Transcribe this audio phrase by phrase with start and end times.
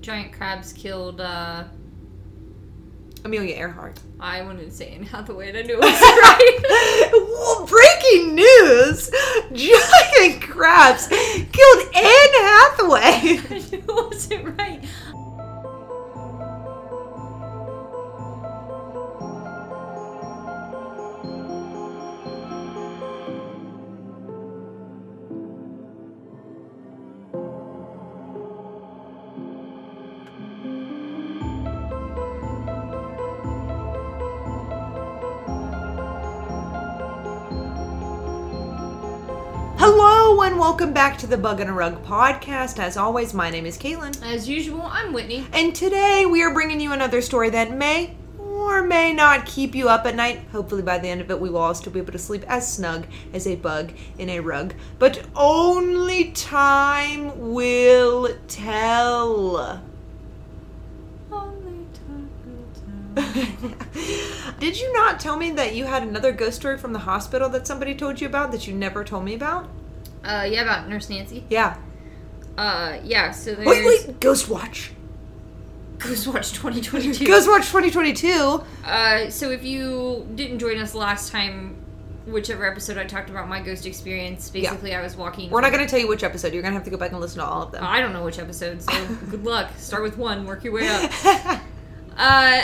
[0.00, 1.20] giant crabs killed.
[1.20, 1.64] uh
[3.24, 4.00] Amelia Earhart.
[4.18, 7.10] I wanted to say Anne Hathaway, and I knew it was right.
[7.12, 9.10] well, breaking news!
[9.52, 13.00] Giant crabs killed Anne Hathaway.
[13.00, 14.82] I knew it wasn't right.
[40.80, 42.78] Welcome back to the Bug in a Rug podcast.
[42.78, 44.18] As always, my name is Caitlin.
[44.24, 45.44] As usual, I'm Whitney.
[45.52, 49.90] And today we are bringing you another story that may or may not keep you
[49.90, 50.40] up at night.
[50.52, 52.72] Hopefully, by the end of it, we will all still be able to sleep as
[52.72, 54.72] snug as a bug in a rug.
[54.98, 59.82] But only time will tell.
[61.30, 62.30] Only time
[63.14, 64.54] will tell.
[64.58, 67.66] Did you not tell me that you had another ghost story from the hospital that
[67.66, 69.68] somebody told you about that you never told me about?
[70.24, 71.44] Uh, yeah, about Nurse Nancy.
[71.48, 71.76] Yeah.
[72.56, 73.30] Uh, yeah.
[73.30, 74.92] So there's Wait, wait, Ghost Watch.
[75.98, 77.26] Ghost Watch 2022.
[77.26, 78.62] Ghost Watch 2022.
[78.84, 81.76] Uh, so if you didn't join us last time,
[82.26, 85.50] whichever episode I talked about my ghost experience, basically I was walking.
[85.50, 86.52] We're not going to tell you which episode.
[86.52, 87.84] You're going to have to go back and listen to all of them.
[87.84, 89.70] I don't know which episode, so good luck.
[89.76, 91.60] Start with one, work your way up.
[92.22, 92.60] Uh,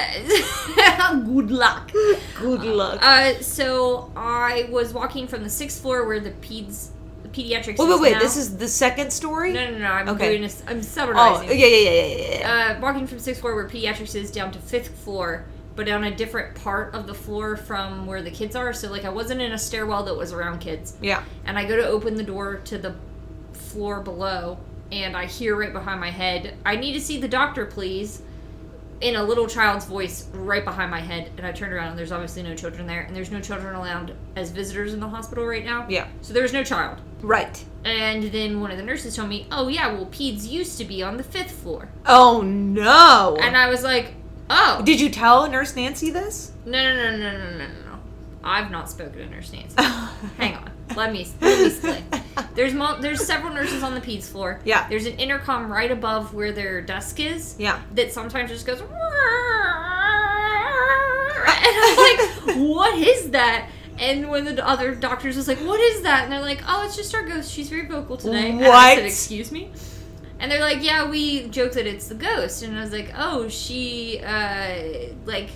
[1.25, 1.91] good luck.
[2.39, 2.99] Good luck.
[3.01, 6.89] Uh, so I was walking from the sixth floor where the peds,
[7.37, 7.79] pediatrics.
[7.79, 8.13] wait, wait, wait.
[8.13, 8.19] now.
[8.21, 9.53] This is the second story?
[9.53, 9.91] No, no, no.
[9.91, 10.31] I'm Okay.
[10.31, 10.63] doing this.
[10.67, 11.49] I'm Oh, summarizing.
[11.49, 12.77] yeah, yeah, yeah, yeah, yeah, yeah.
[12.79, 16.15] uh, walking from sixth floor where pediatrics is down to fifth floor, but on a
[16.15, 18.73] different part of the floor from where the kids are.
[18.73, 21.23] So like I wasn't in a stairwell that was around kids, yeah.
[21.45, 22.95] and I go to open the door to the
[23.53, 24.59] floor below,
[24.93, 28.23] and I hear right behind my head, "I need to see the doctor, please."
[29.03, 32.13] In a little child's voice right behind my head, and I turned around and there's
[32.13, 35.67] obviously no children there, and there's no children allowed as visitors in the hospital right
[35.67, 35.85] now.
[35.87, 36.07] Yeah.
[36.23, 36.97] So there's no child.
[37.27, 37.65] Right.
[37.85, 41.03] And then one of the nurses told me, "Oh yeah, well peds used to be
[41.03, 43.37] on the fifth floor," Oh, no.
[43.41, 44.15] and I was like,
[44.49, 46.53] "Oh, Did you tell Nurse Nancy this?
[46.65, 47.99] No, no, no, no, no, no, no.
[48.45, 49.75] I've not spoken to Nurse Nancy.
[50.39, 50.71] Hang on.
[50.95, 52.05] Let me let me explain.
[52.55, 54.61] There's mo- there's several nurses on the peds floor.
[54.65, 54.89] Yeah.
[54.89, 57.57] There's an intercom right above where their desk is.
[57.59, 57.81] Yeah.
[57.95, 58.83] That sometimes just goes.
[61.49, 63.69] And I'm like, what is that?
[63.99, 66.25] And when the other doctors was like, what is that?
[66.25, 67.51] And they're like, oh, it's just our ghost.
[67.51, 68.51] She's very vocal today.
[68.51, 69.71] And I said, excuse me.
[70.39, 72.63] And they're like, yeah, we joke that it's the ghost.
[72.63, 75.49] And I was like, oh, she, uh, like,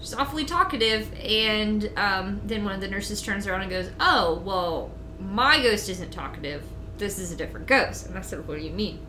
[0.00, 1.10] she's awfully talkative.
[1.18, 5.88] And um, then one of the nurses turns around and goes, oh, well, my ghost
[5.88, 6.62] isn't talkative.
[6.98, 8.06] This is a different ghost.
[8.06, 9.00] And I said, what do you mean?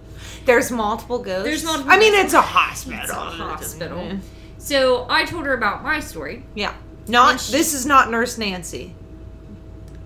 [0.46, 1.44] There's multiple ghosts.
[1.44, 3.00] There's multiple I mean, it's a hospital.
[3.02, 4.20] It's a hospital.
[4.58, 6.44] So I told her about my story.
[6.56, 6.74] Yeah.
[7.08, 7.40] Not.
[7.40, 8.94] She- this is not Nurse Nancy.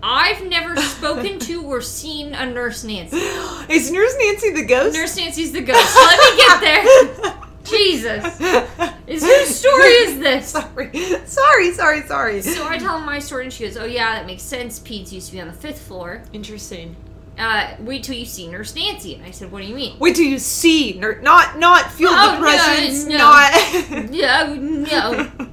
[0.04, 3.18] I've never spoken to or seen a Nurse Nancy.
[3.70, 4.96] Is Nurse Nancy the ghost?
[4.96, 5.96] Nurse Nancy's the ghost.
[5.96, 7.38] Let me get there.
[7.64, 8.40] Jesus.
[9.08, 10.48] Is whose story is this?
[10.50, 10.92] Sorry.
[11.26, 12.42] Sorry, sorry, sorry.
[12.42, 14.80] So I tell her my story, and she goes, "Oh yeah, that makes sense.
[14.80, 16.24] Peds used to be on the fifth floor.
[16.34, 16.96] Interesting.
[17.38, 20.16] Uh, wait till you see Nurse Nancy." And I said, "What do you mean?" Wait
[20.16, 23.18] till you see, nur- not not feel Oh, the no, presence, no.
[23.18, 24.10] not.
[24.10, 25.50] No, no,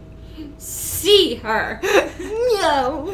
[0.98, 1.80] see her.
[2.60, 3.12] No.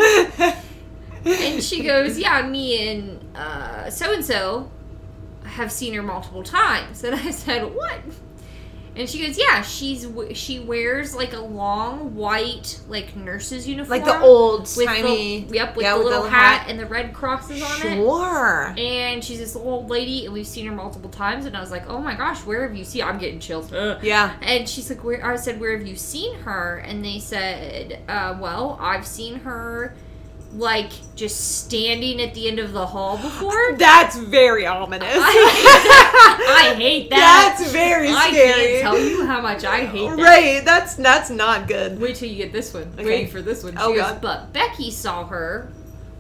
[1.25, 4.71] And she goes, "Yeah, me and uh, so and so
[5.45, 8.01] have seen her multiple times." And I said, "What?"
[8.97, 13.91] And she goes, "Yeah, she's w- she wears like a long white like nurse's uniform,
[13.91, 15.47] like the old with timey.
[15.49, 17.97] the, yep, with yeah, the with the little hat, and the red crosses on it."
[17.97, 18.75] Sure.
[18.79, 21.45] And she's this old lady, and we've seen her multiple times.
[21.47, 23.73] And I was like, "Oh my gosh, where have you seen?" I'm getting chills.
[23.73, 24.35] Yeah.
[24.43, 28.37] And she's like, "Where?" I said, "Where have you seen her?" And they said, uh,
[28.39, 29.95] "Well, I've seen her,
[30.57, 35.09] like just standing at the end of the hall before." That's very ominous.
[35.17, 37.55] I hate that.
[37.59, 38.81] That's very I scary.
[38.81, 40.19] can't tell you how much I hate that.
[40.23, 40.65] Right.
[40.65, 42.01] That's that's not good.
[42.01, 42.91] Wait till you get this one.
[42.95, 43.05] Okay.
[43.05, 43.73] Waiting for this one.
[43.73, 44.21] She Oh, goes, God.
[44.21, 45.69] but Becky saw her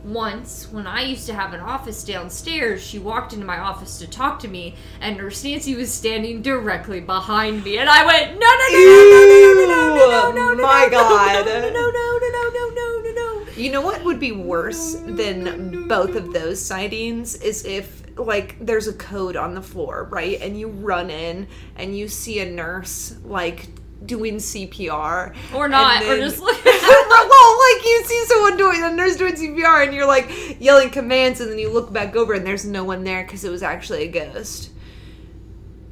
[0.04, 2.82] once when I used to have an office downstairs.
[2.86, 7.00] She walked into my office to talk to me, and Nurse Nancy was standing directly
[7.00, 10.54] behind me, and I went, no, no, no, no, no, no, no, no, no, no,
[10.54, 11.46] no, My no, God.
[11.46, 13.23] no, no, no, no, no, no, no, no, no.
[13.56, 18.88] You know what would be worse than both of those sightings is if like there's
[18.88, 20.40] a code on the floor, right?
[20.40, 21.46] And you run in
[21.76, 23.68] and you see a nurse like
[24.06, 28.90] doing CPR Or not, and or just like well, like you see someone doing a
[28.90, 32.44] nurse doing CPR and you're like yelling commands and then you look back over and
[32.46, 34.70] there's no one there because it was actually a ghost.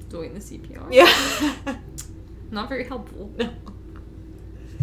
[0.08, 0.88] doing the CPR.
[0.92, 1.76] Yeah.
[2.50, 3.32] Not very helpful.
[3.38, 3.50] No.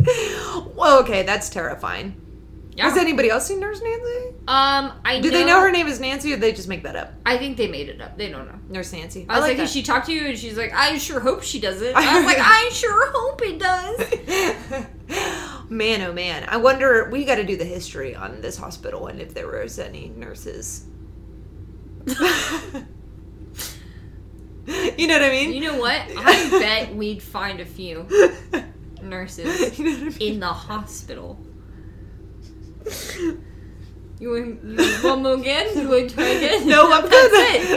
[0.75, 2.15] Well, okay, that's terrifying.
[2.79, 2.87] Yeah.
[2.87, 4.35] Has anybody else seen Nurse Nancy?
[4.47, 7.11] um, I Do they know her name is Nancy or they just make that up?
[7.25, 8.17] I think they made it up.
[8.17, 8.57] They don't know.
[8.69, 9.25] Nurse Nancy.
[9.27, 9.67] I was like, that.
[9.67, 10.27] she talked to you?
[10.27, 11.93] And she's like, I sure hope she does it.
[11.93, 13.99] I I was like, I sure hope it does.
[15.69, 16.45] man, oh man.
[16.47, 19.77] I wonder, we got to do the history on this hospital and if there was
[19.77, 20.85] any nurses.
[22.07, 22.15] you
[25.05, 25.51] know what I mean?
[25.51, 26.01] You know what?
[26.15, 28.07] I bet we'd find a few
[29.01, 30.21] nurses You know I mean?
[30.21, 31.37] in the hospital.
[34.19, 35.77] You want, you want one more again?
[35.77, 36.67] You want to try again?
[36.67, 37.31] No, I'm good.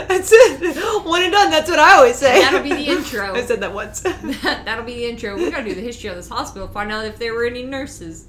[0.09, 0.59] That's it.
[0.59, 1.05] That's it.
[1.05, 1.49] One and done.
[1.49, 2.41] That's what I always say.
[2.41, 3.33] That'll be the intro.
[3.35, 4.01] I said that once.
[4.41, 5.37] That'll be the intro.
[5.37, 6.67] We gotta do the history of this hospital.
[6.67, 8.27] Find out if there were any nurses.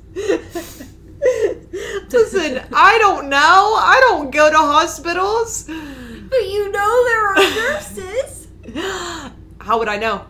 [2.13, 3.39] Listen, I don't know.
[3.81, 5.65] I don't go to hospitals.
[5.65, 7.37] But you know there are
[7.73, 8.47] nurses.
[9.61, 10.27] How would I know?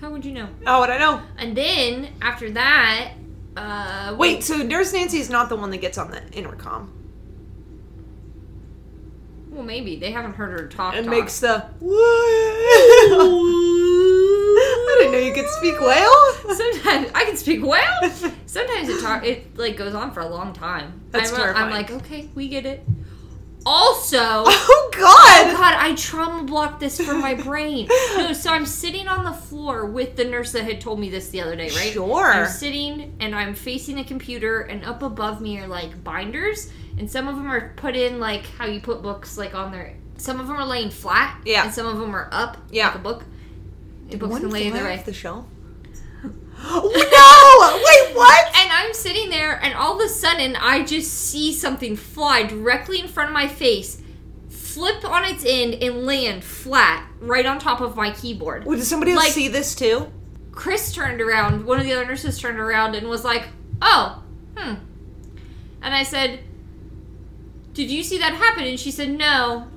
[0.00, 0.48] How would you know?
[0.64, 1.20] How would I know?
[1.38, 3.14] And then after that,
[3.56, 6.90] uh, Wait, so Nurse Nancy is not the one that gets on the intercom
[9.50, 10.94] Well, maybe they haven't heard her talk.
[10.94, 11.14] and talk.
[11.14, 11.66] makes the.
[14.54, 16.32] I didn't know you could speak whale.
[16.54, 18.10] Sometimes I can speak well.
[18.46, 21.00] Sometimes it talk it like goes on for a long time.
[21.10, 21.66] That's I'm, terrifying.
[21.66, 22.82] I'm like, okay, we get it.
[23.64, 24.16] Also,
[24.46, 25.74] Oh god, oh God!
[25.78, 27.88] I trauma blocked this from my brain.
[28.16, 31.28] No, so I'm sitting on the floor with the nurse that had told me this
[31.30, 31.92] the other day, right?
[31.92, 32.24] Sure.
[32.32, 37.10] I'm sitting and I'm facing a computer, and up above me are like binders, and
[37.10, 39.96] some of them are put in like how you put books like on their.
[40.18, 41.64] Some of them are laying flat, Yeah.
[41.64, 42.86] and some of them are up, Yeah.
[42.88, 43.24] like a book.
[44.08, 44.98] The books One can lay either way.
[44.98, 45.46] off the shelf.
[46.62, 46.80] no!
[47.84, 48.48] Wait, what?
[48.92, 53.08] I'm sitting there, and all of a sudden, I just see something fly directly in
[53.08, 54.02] front of my face,
[54.50, 58.66] flip on its end, and land flat right on top of my keyboard.
[58.66, 60.12] Well, did somebody else Like- see this too?
[60.50, 63.48] Chris turned around, one of the other nurses turned around and was like,
[63.80, 64.22] Oh,
[64.58, 64.74] hmm.
[65.80, 66.40] And I said,
[67.72, 68.64] Did you see that happen?
[68.64, 69.68] And she said, No.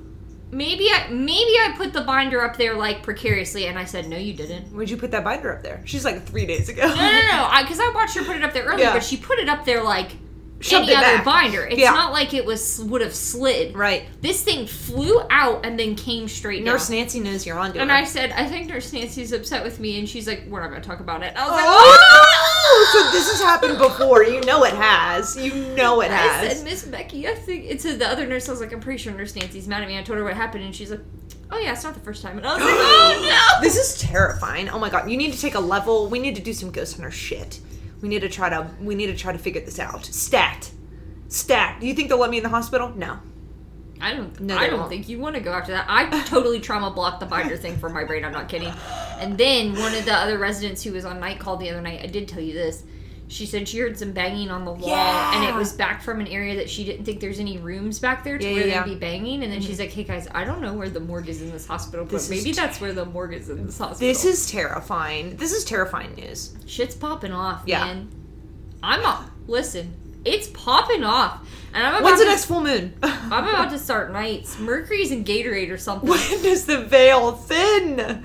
[0.52, 4.16] Maybe I maybe I put the binder up there like precariously, and I said, No,
[4.16, 4.72] you didn't.
[4.72, 5.82] Where'd you put that binder up there?
[5.84, 6.86] She's like three days ago.
[6.86, 8.92] No, no, no, because I, watched her put it up there earlier, Yeah.
[8.92, 10.12] but she put it up there like
[10.60, 11.24] Shoved any other back.
[11.24, 11.66] binder.
[11.66, 11.90] It's Yeah.
[11.90, 13.74] not like it was would have slid.
[13.76, 14.04] Right.
[14.22, 16.98] This thing flew out and then came straight Nurse down.
[16.98, 17.92] Nancy knows you're on to And.
[17.92, 20.80] I said, I think Nurse Nancy's upset with me, and she's like, We're not going
[20.80, 21.34] to talk about it.
[21.36, 24.22] I was like, Oh, Oh, so this has happened before.
[24.24, 25.36] You know it has.
[25.36, 26.44] You know it has.
[26.44, 28.48] I said, Miss Becky, I think it's the other nurse.
[28.48, 29.98] I was like, I'm pretty sure Nurse Nancy's mad at me.
[29.98, 31.00] I told her what happened, and she's like,
[31.50, 32.36] Oh yeah, it's not the first time.
[32.38, 33.62] And I was like, Oh no.
[33.62, 34.68] This is terrifying.
[34.68, 36.08] Oh my god, you need to take a level.
[36.08, 37.60] We need to do some ghost hunter shit.
[38.02, 38.68] We need to try to.
[38.80, 40.04] We need to try to figure this out.
[40.04, 40.70] Stat,
[41.28, 41.78] stat.
[41.80, 42.92] Do you think they'll let me in the hospital?
[42.94, 43.18] No.
[44.00, 44.38] I don't.
[44.40, 44.90] No, I don't won't.
[44.90, 45.86] think you want to go after that.
[45.88, 48.24] I totally trauma blocked the binder thing from my brain.
[48.24, 48.72] I'm not kidding.
[49.18, 52.00] And then one of the other residents who was on night call the other night.
[52.02, 52.84] I did tell you this.
[53.28, 56.28] She said she heard some banging on the wall, and it was back from an
[56.28, 58.90] area that she didn't think there's any rooms back there to Yeah, where yeah, they'd
[58.90, 58.94] yeah.
[58.94, 59.42] be banging.
[59.42, 59.80] And then she's mm-hmm.
[59.80, 62.30] like, "Hey guys, I don't know where the morgue is in this hospital, but This
[62.30, 65.34] maybe ter- that's where the morgue is in this hospital." This is terrifying.
[65.38, 66.54] This is terrifying news.
[66.66, 67.84] shit's popping off, Yeah.
[67.84, 68.08] man.
[68.80, 69.28] I'm not.
[69.48, 69.92] Listen,
[70.24, 71.40] it's popping off,
[71.74, 72.94] and I'm about When's the to, next full moon?
[73.02, 74.56] I'm about to start nights.
[74.60, 76.08] Mercury's in Gatorade or something.
[76.08, 78.22] when does the veil thin?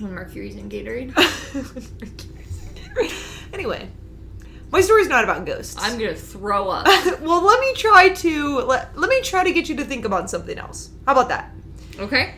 [0.00, 1.12] When Mercury's in Gatorade.
[3.52, 3.88] anyway,
[4.70, 5.76] my story's not about ghosts.
[5.78, 6.86] I'm gonna throw up.
[7.20, 10.28] well, let me try to let, let me try to get you to think about
[10.28, 10.90] something else.
[11.06, 11.50] How about that?
[11.98, 12.34] Okay?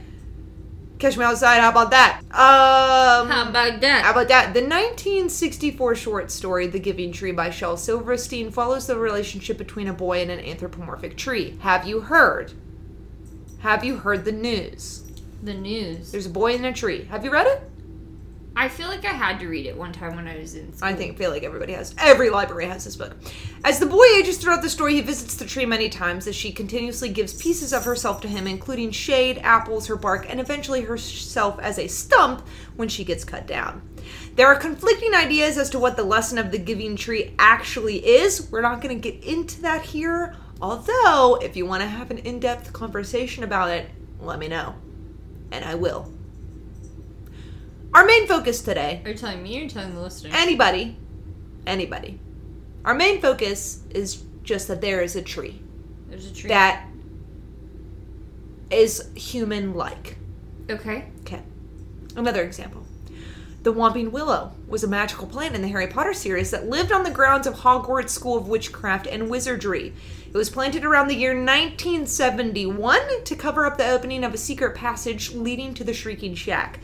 [0.99, 1.61] Catch me outside.
[1.61, 2.21] How about that?
[2.31, 4.05] Um, How about that?
[4.05, 4.53] How about that?
[4.53, 9.93] The 1964 short story, The Giving Tree by Shel Silverstein, follows the relationship between a
[9.93, 11.57] boy and an anthropomorphic tree.
[11.61, 12.53] Have you heard?
[13.61, 15.05] Have you heard the news?
[15.43, 16.11] The news.
[16.13, 17.05] There's a boy in a tree.
[17.05, 17.63] Have you read it?
[18.61, 20.89] I feel like I had to read it one time when I was in school.
[20.89, 21.95] I think feel like everybody has.
[21.97, 23.17] Every library has this book.
[23.63, 26.51] As the boy ages throughout the story, he visits the tree many times as she
[26.51, 31.61] continuously gives pieces of herself to him, including shade, apples, her bark, and eventually herself
[31.61, 33.81] as a stump when she gets cut down.
[34.35, 38.51] There are conflicting ideas as to what the lesson of the giving tree actually is.
[38.51, 40.35] We're not going to get into that here.
[40.61, 44.75] Although, if you want to have an in depth conversation about it, let me know.
[45.51, 46.13] And I will.
[47.95, 50.33] Our main focus today Are you telling me or are you telling the listeners?
[50.37, 50.97] anybody,
[51.67, 52.21] anybody.
[52.85, 55.61] Our main focus is just that there is a tree
[56.09, 56.49] There's a tree.
[56.49, 56.87] that
[58.71, 60.19] is human like.
[60.71, 61.07] okay.
[61.23, 61.43] Okay.
[62.17, 62.85] Another example.
[63.65, 67.03] The Whomping Willow was a magical plant in the Harry Potter series that lived on
[67.03, 69.93] the grounds of Hogwarts School of Witchcraft and Wizardry.
[70.29, 74.77] It was planted around the year 1971 to cover up the opening of a secret
[74.77, 76.79] passage leading to the Shrieking Shack.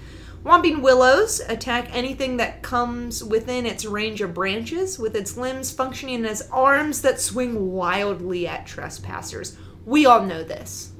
[0.45, 6.25] Whomping willows attack anything that comes within its range of branches, with its limbs functioning
[6.25, 9.57] as arms that swing wildly at trespassers.
[9.87, 10.91] We all know this.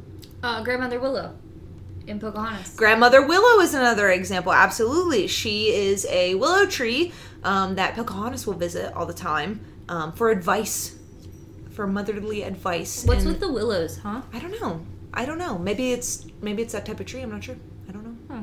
[0.41, 1.35] Uh, Grandmother Willow
[2.07, 2.75] in Pocahontas.
[2.77, 4.53] Grandmother Willow is another example.
[4.53, 5.27] Absolutely.
[5.27, 10.31] She is a willow tree um, that Pocahontas will visit all the time um, for
[10.31, 10.97] advice,
[11.73, 13.05] for motherly advice.
[13.05, 14.23] What's And- with the willows, huh?
[14.33, 14.85] I don't know.
[15.13, 15.59] I don't know.
[15.59, 17.23] Maybe it's maybe it's that type of tree.
[17.23, 17.57] I'm not sure.
[17.89, 18.35] I don't know.
[18.35, 18.43] Hmm.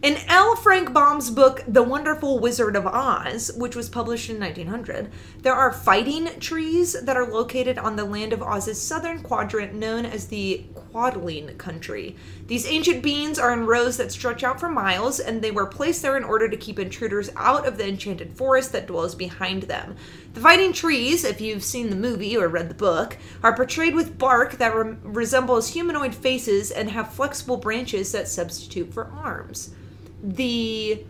[0.00, 0.54] In L.
[0.54, 5.10] Frank Baum's book, The Wonderful Wizard of Oz, which was published in 1900,
[5.42, 10.06] there are fighting trees that are located on the land of Oz's southern quadrant known
[10.06, 12.14] as the Quadling Country.
[12.46, 16.02] These ancient beings are in rows that stretch out for miles, and they were placed
[16.02, 19.96] there in order to keep intruders out of the enchanted forest that dwells behind them.
[20.34, 24.16] The fighting trees, if you've seen the movie or read the book, are portrayed with
[24.16, 29.74] bark that re- resembles humanoid faces and have flexible branches that substitute for arms
[30.22, 31.04] the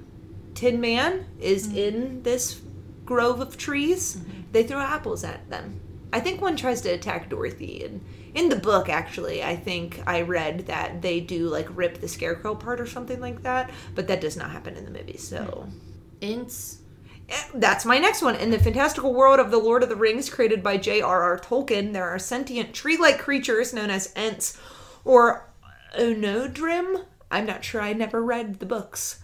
[0.55, 1.79] Tin Man is mm-hmm.
[1.79, 2.61] in this
[3.05, 4.17] grove of trees.
[4.17, 4.41] Mm-hmm.
[4.53, 5.81] They throw apples at them.
[6.13, 10.23] I think one tries to attack Dorothy, and in the book, actually, I think I
[10.23, 14.21] read that they do like rip the scarecrow part or something like that, but that
[14.21, 15.19] does not happen in the movie.
[15.19, 15.79] So hmm.
[16.23, 16.79] Ents.
[17.29, 18.37] Eh, that's my next one.
[18.37, 21.39] In the fantastical world of the Lord of the Rings, created by J.R.R.
[21.39, 24.59] Tolkien, there are sentient tree-like creatures known as Ents
[25.05, 25.51] or
[25.99, 27.05] Onodrim.
[27.31, 27.81] I'm not sure.
[27.81, 29.21] I never read the books.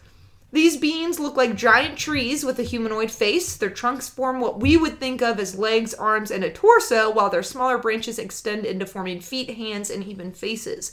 [0.52, 3.56] These beings look like giant trees with a humanoid face.
[3.56, 7.28] Their trunks form what we would think of as legs, arms, and a torso, while
[7.28, 10.92] their smaller branches extend into forming feet, hands, and even faces.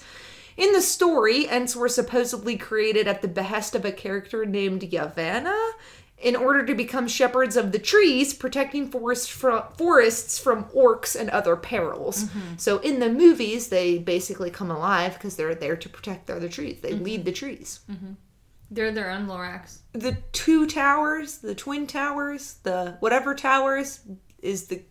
[0.57, 5.73] In the story, Ents were supposedly created at the behest of a character named Yavanna
[6.21, 11.29] in order to become shepherds of the trees, protecting forest fro- forests from orcs and
[11.31, 12.25] other perils.
[12.25, 12.57] Mm-hmm.
[12.57, 16.49] So in the movies, they basically come alive because they're there to protect the other
[16.49, 16.79] trees.
[16.81, 17.03] They mm-hmm.
[17.03, 17.81] lead the trees.
[17.89, 18.13] Mm-hmm.
[18.69, 19.79] They're their own Lorax.
[19.93, 23.99] The two towers, the twin towers, the whatever towers
[24.41, 24.83] is the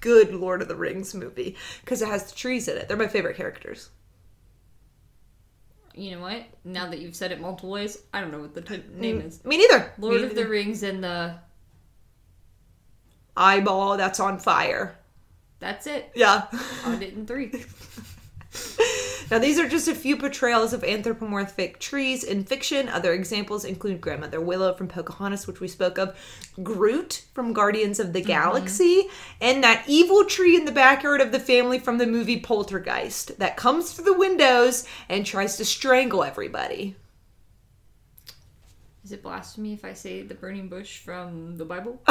[0.00, 2.86] good Lord of the Rings movie because it has the trees in it.
[2.86, 3.90] They're my favorite characters.
[5.96, 6.44] You know what?
[6.62, 9.26] Now that you've said it multiple ways, I don't know what the t- name mm,
[9.26, 9.42] is.
[9.44, 9.92] Me neither.
[9.98, 10.46] Lord Me of the.
[10.46, 11.36] Rings and the.
[13.36, 14.98] eyeball that's on fire.
[15.58, 16.12] That's it.
[16.14, 16.42] Yeah.
[16.42, 17.50] Found it in three.
[19.28, 22.88] Now, these are just a few portrayals of anthropomorphic trees in fiction.
[22.88, 26.16] Other examples include Grandmother Willow from Pocahontas, which we spoke of,
[26.62, 28.28] Groot from Guardians of the mm-hmm.
[28.28, 29.08] Galaxy,
[29.40, 33.56] and that evil tree in the backyard of the family from the movie Poltergeist that
[33.56, 36.94] comes through the windows and tries to strangle everybody.
[39.02, 42.00] Is it blasphemy if I say the burning bush from the Bible?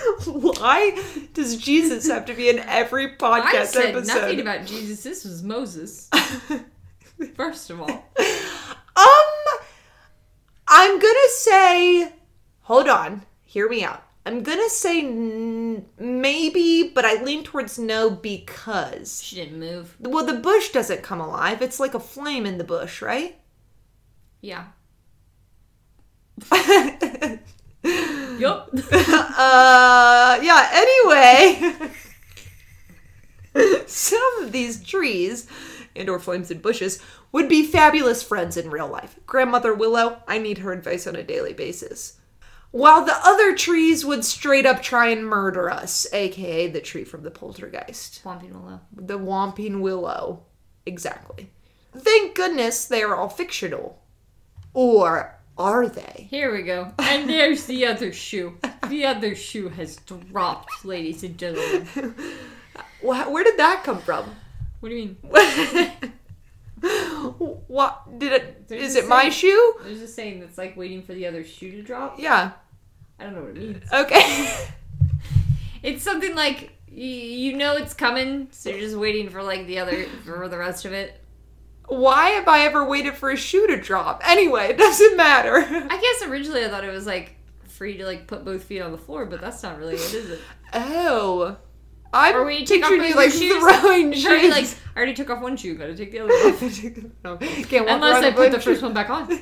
[0.26, 1.02] Why
[1.34, 4.14] does Jesus have to be in every podcast I said episode?
[4.20, 5.02] nothing about Jesus.
[5.02, 6.08] This was Moses.
[7.36, 7.88] First of all,
[8.96, 9.58] Um,
[10.68, 12.12] I'm gonna say,
[12.62, 14.02] hold on, hear me out.
[14.24, 19.22] I'm gonna say n- maybe, but I lean towards no because.
[19.22, 19.96] she didn't move.
[20.00, 21.60] Well, the bush doesn't come alive.
[21.62, 23.38] It's like a flame in the bush, right?
[24.40, 24.66] Yeah.
[28.92, 31.90] uh, yeah, anyway.
[33.86, 35.46] Some of these trees
[35.94, 39.18] and or flames and bushes would be fabulous friends in real life.
[39.26, 42.18] Grandmother Willow, I need her advice on a daily basis.
[42.70, 47.22] While the other trees would straight up try and murder us, aka the tree from
[47.22, 48.22] the poltergeist.
[48.22, 48.80] Swamping Willow.
[48.94, 50.44] The Whomping Willow.
[50.86, 51.50] Exactly.
[51.94, 54.02] Thank goodness they are all fictional.
[54.72, 56.26] Or are they?
[56.30, 56.92] Here we go.
[56.98, 58.58] And there's the other shoe.
[58.88, 61.86] The other shoe has dropped, ladies and gentlemen.
[63.02, 64.34] Where did that come from?
[64.80, 66.12] What do you mean?
[67.68, 68.68] what did it?
[68.68, 69.74] There's Is it my saying- shoe?
[69.84, 72.18] There's a saying that's like waiting for the other shoe to drop.
[72.18, 72.52] Yeah.
[73.18, 73.92] I don't know what it means.
[73.92, 74.66] Okay.
[75.82, 80.04] It's something like you know it's coming, so you're just waiting for like the other
[80.24, 81.20] for the rest of it.
[81.88, 84.22] Why have I ever waited for a shoe to drop?
[84.24, 85.58] Anyway, it doesn't matter.
[85.58, 88.92] I guess originally I thought it was like free to like put both feet on
[88.92, 90.40] the floor, but that's not really it, is it?
[90.72, 91.56] Oh.
[92.14, 94.66] I'm Or when you take off you like shoes, throwing It's already like.
[94.94, 97.24] I already took off one shoe, gotta take the other one off.
[97.24, 99.40] no, can't walk Unless I put the first one back on.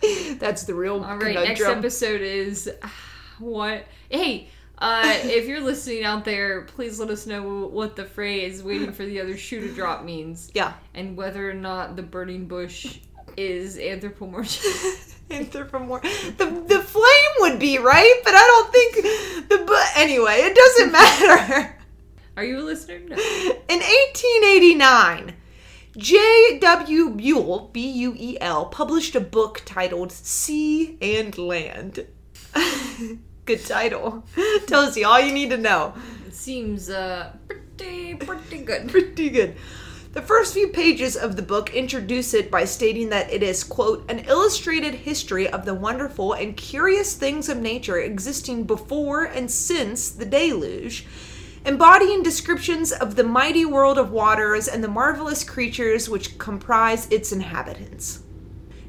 [0.38, 2.70] That's the real All right, next episode is
[3.38, 3.84] what?
[4.08, 4.48] Hey,
[4.78, 9.04] uh, if you're listening out there, please let us know what the phrase "waiting for
[9.04, 10.74] the other shoe to drop" means, Yeah.
[10.94, 12.98] and whether or not the burning bush
[13.36, 15.12] is anthropomorphic.
[15.30, 16.02] Anthropomorph.
[16.36, 20.36] The the flame would be right, but I don't think the but anyway.
[20.38, 21.76] It doesn't matter.
[22.36, 23.00] Are you a listener?
[23.00, 23.16] No.
[23.68, 25.34] In 1889,
[25.96, 27.10] J.W.
[27.16, 32.06] Buel, B U E L, published a book titled Sea and Land.
[33.46, 34.24] Good title.
[34.66, 35.94] Tells you all you need to know.
[36.26, 38.88] It seems uh pretty pretty good.
[38.90, 39.54] Pretty good.
[40.14, 44.10] The first few pages of the book introduce it by stating that it is, quote,
[44.10, 50.08] an illustrated history of the wonderful and curious things of nature existing before and since
[50.08, 51.06] the deluge,
[51.66, 57.30] embodying descriptions of the mighty world of waters and the marvelous creatures which comprise its
[57.30, 58.22] inhabitants.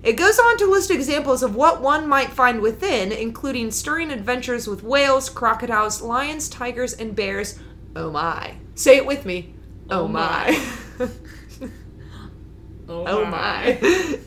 [0.03, 4.67] It goes on to list examples of what one might find within, including stirring adventures
[4.67, 7.59] with whales, crocodiles, lions, tigers, and bears.
[7.95, 8.55] Oh my.
[8.75, 9.53] Say it with me.
[9.89, 10.63] Oh, Oh my.
[12.89, 13.77] Oh, oh my.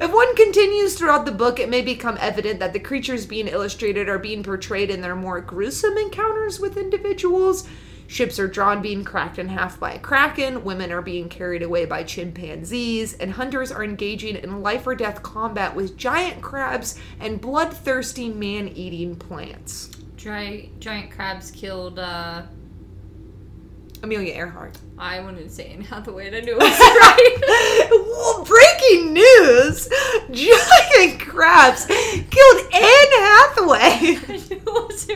[0.00, 4.08] If one continues throughout the book, it may become evident that the creatures being illustrated
[4.08, 7.68] are being portrayed in their more gruesome encounters with individuals.
[8.10, 11.84] Ships are drawn being cracked in half by a kraken, women are being carried away
[11.84, 17.40] by chimpanzees, and hunters are engaging in life or death combat with giant crabs and
[17.40, 19.90] bloodthirsty man eating plants.
[20.16, 22.42] Giant giant crabs killed uh
[24.02, 24.76] Amelia Earhart.
[24.98, 27.88] I wanted to say Anne Hathaway and I knew it was right.
[27.92, 29.88] well, breaking news!
[30.32, 34.48] Giant crabs killed Anne Hathaway!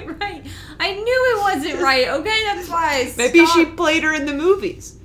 [0.00, 0.46] I knew it wasn't right.
[0.80, 2.08] I knew it wasn't right.
[2.08, 3.00] Okay, that's why.
[3.00, 4.98] I Maybe she played her in the movies.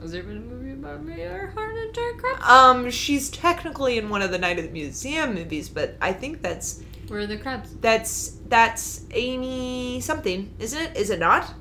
[0.00, 2.44] Has there been a movie about Amelia Earhart and giant crabs?
[2.44, 6.42] Um, she's technically in one of the Night at the Museum movies, but I think
[6.42, 7.74] that's Where are the crabs?
[7.80, 10.96] that's that's Amy something, isn't it?
[10.96, 11.54] Is it not?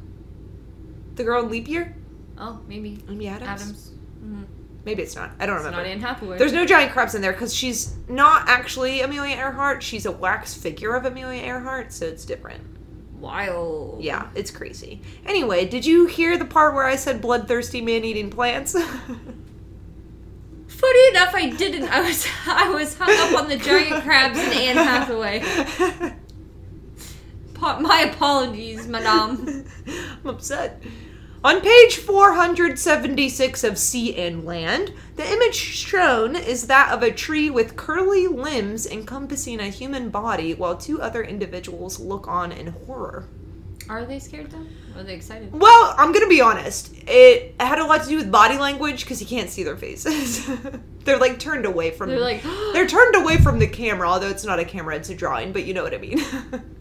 [1.15, 1.95] The girl in Leap Year?
[2.37, 3.49] Oh, maybe Amy Adams?
[3.61, 3.91] Adams.
[4.23, 4.45] Mhm.
[4.83, 5.31] Maybe it's not.
[5.39, 5.83] I don't It's remember.
[5.85, 6.37] not Anne Hathaway.
[6.39, 9.83] There's no giant crabs in there because she's not actually Amelia Earhart.
[9.83, 12.63] She's a wax figure of Amelia Earhart, so it's different.
[13.19, 14.01] wild.
[14.01, 15.01] Yeah, it's crazy.
[15.25, 18.73] Anyway, did you hear the part where I said bloodthirsty man eating plants?
[20.67, 21.83] Funny enough, I didn't.
[21.89, 26.13] I was I was hung up on the giant crabs and Anne Hathaway.
[27.61, 29.65] My apologies, madame.
[30.23, 30.81] I'm upset.
[31.43, 37.49] On page 476 of Sea and Land, the image shown is that of a tree
[37.49, 43.25] with curly limbs encompassing a human body while two other individuals look on in horror.
[43.89, 44.99] Are they scared though?
[44.99, 45.51] Are they excited?
[45.51, 46.93] Well, I'm gonna be honest.
[47.07, 50.47] It had a lot to do with body language because you can't see their faces.
[51.05, 52.09] They're like turned away from.
[52.09, 55.15] They're like, they're turned away from the camera, although it's not a camera; it's a
[55.15, 55.51] drawing.
[55.51, 56.23] But you know what I mean.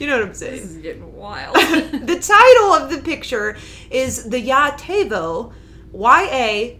[0.00, 0.60] you know what I'm saying?
[0.60, 1.54] this is getting wild.
[1.56, 3.56] the title of the picture
[3.90, 5.52] is the Ya-te-veo,
[5.92, 6.78] Y A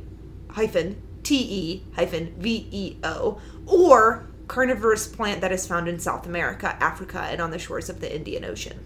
[0.52, 6.26] hyphen T E hyphen V E O, or carnivorous plant that is found in South
[6.26, 8.80] America, Africa, and on the shores of the Indian Ocean.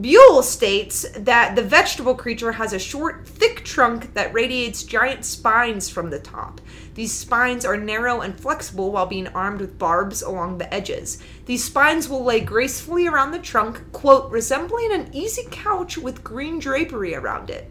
[0.00, 5.88] Buel states that the vegetable creature has a short, thick trunk that radiates giant spines
[5.88, 6.60] from the top.
[6.94, 11.20] These spines are narrow and flexible while being armed with barbs along the edges.
[11.46, 16.60] These spines will lay gracefully around the trunk, quote, resembling an easy couch with green
[16.60, 17.68] drapery around it.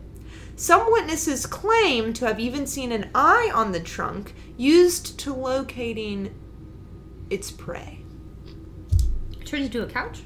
[0.57, 6.35] Some witnesses claim to have even seen an eye on the trunk used to locating
[7.29, 7.99] its prey.
[9.45, 10.23] Turns into a couch.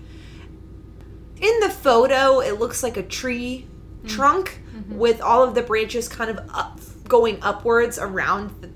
[1.42, 4.08] In the photo, it looks like a tree mm-hmm.
[4.08, 4.98] trunk mm-hmm.
[4.98, 8.70] with all of the branches kind of up, going upwards around the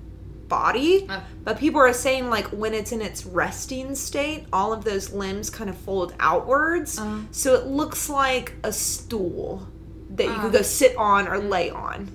[0.48, 1.06] body.
[1.08, 1.22] Oh.
[1.44, 5.50] But people are saying like when it's in its resting state, all of those limbs
[5.50, 7.24] kind of fold outwards, Oh.
[7.30, 9.68] so it looks like a stool
[10.10, 10.40] that you Oh.
[10.40, 11.48] could go sit on or mm.
[11.48, 12.10] lay on.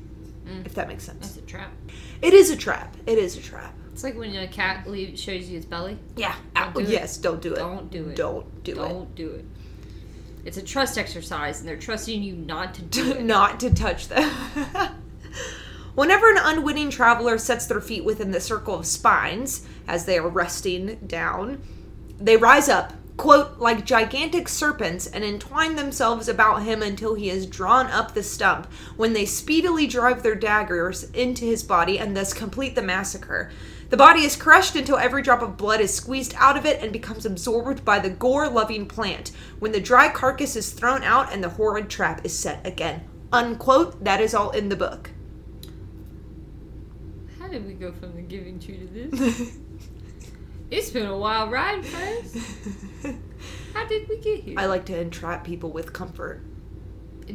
[0.45, 0.65] Mm.
[0.65, 1.27] If that makes sense.
[1.27, 1.71] That's a trap.
[2.21, 2.95] It is a trap.
[3.05, 3.73] It is a trap.
[3.93, 5.97] It's like when a cat leaves, shows you its belly.
[6.15, 6.35] Yeah.
[6.55, 7.57] Don't do yes, don't do it.
[7.57, 8.15] Don't do it.
[8.15, 8.75] Don't do it.
[8.75, 9.45] Don't do it.
[10.43, 13.23] It's a trust exercise, and they're trusting you not to do it.
[13.23, 14.29] Not to touch them.
[15.95, 20.29] Whenever an unwitting traveler sets their feet within the circle of spines, as they are
[20.29, 21.61] resting down,
[22.17, 27.45] they rise up, quote, like gigantic serpents, and entwine themselves about him until he is
[27.45, 32.33] drawn up the stump, when they speedily drive their daggers into his body and thus
[32.33, 33.51] complete the massacre.
[33.91, 36.93] The body is crushed until every drop of blood is squeezed out of it and
[36.93, 41.43] becomes absorbed by the gore loving plant, when the dry carcass is thrown out and
[41.43, 43.03] the horrid trap is set again.
[43.33, 44.01] Unquote.
[44.01, 45.11] That is all in the book.
[47.37, 49.57] How did we go from the giving tree to this?
[50.71, 52.33] It's been a wild ride, friends.
[53.73, 54.55] How did we get here?
[54.57, 56.41] I like to entrap people with comfort.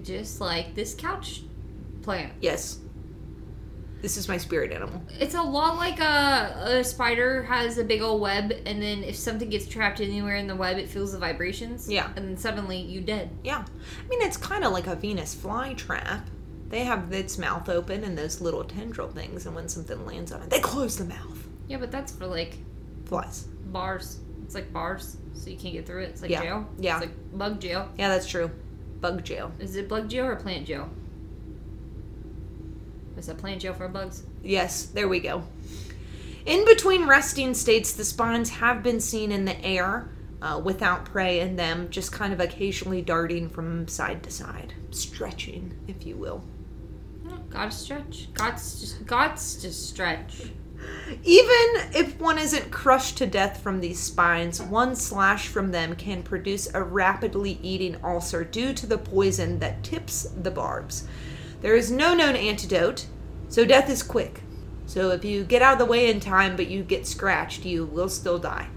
[0.02, 1.42] Just like this couch
[2.00, 2.32] plant.
[2.40, 2.78] Yes.
[4.06, 5.02] This is my spirit animal.
[5.18, 9.16] It's a lot like a, a spider has a big old web, and then if
[9.16, 11.90] something gets trapped anywhere in the web, it feels the vibrations.
[11.90, 12.12] Yeah.
[12.14, 13.30] And then suddenly you dead.
[13.42, 13.64] Yeah.
[13.64, 16.22] I mean, it's kind of like a Venus flytrap.
[16.68, 20.40] They have its mouth open and those little tendril things, and when something lands on
[20.40, 21.44] it, they close the mouth.
[21.66, 22.58] Yeah, but that's for like
[23.06, 23.48] Flies.
[23.72, 24.20] bars.
[24.44, 26.10] It's like bars, so you can't get through it.
[26.10, 26.42] It's like Yeah.
[26.44, 26.68] jail.
[26.78, 26.98] Yeah.
[26.98, 27.88] It's like bug jail.
[27.98, 28.52] Yeah, that's true.
[29.00, 29.50] Bug jail.
[29.58, 30.88] Is it bug jail or plant jail?
[33.16, 34.24] Is that plant jail for bugs?
[34.42, 35.44] Yes, there we go.
[36.44, 40.08] In between resting states, the spines have been seen in the air
[40.40, 45.76] uh, without prey in them, just kind of occasionally darting from side to side, stretching,
[45.88, 46.44] if you will.
[47.28, 48.28] Oh, gotta stretch.
[48.34, 50.42] Gots just gots to stretch.
[51.24, 51.56] Even
[51.94, 56.72] if one isn't crushed to death from these spines, one slash from them can produce
[56.74, 61.08] a rapidly eating ulcer due to the poison that tips the barbs.
[61.66, 63.06] There is no known antidote,
[63.48, 64.44] so death is quick.
[64.86, 67.86] So if you get out of the way in time but you get scratched, you
[67.86, 68.68] will still die.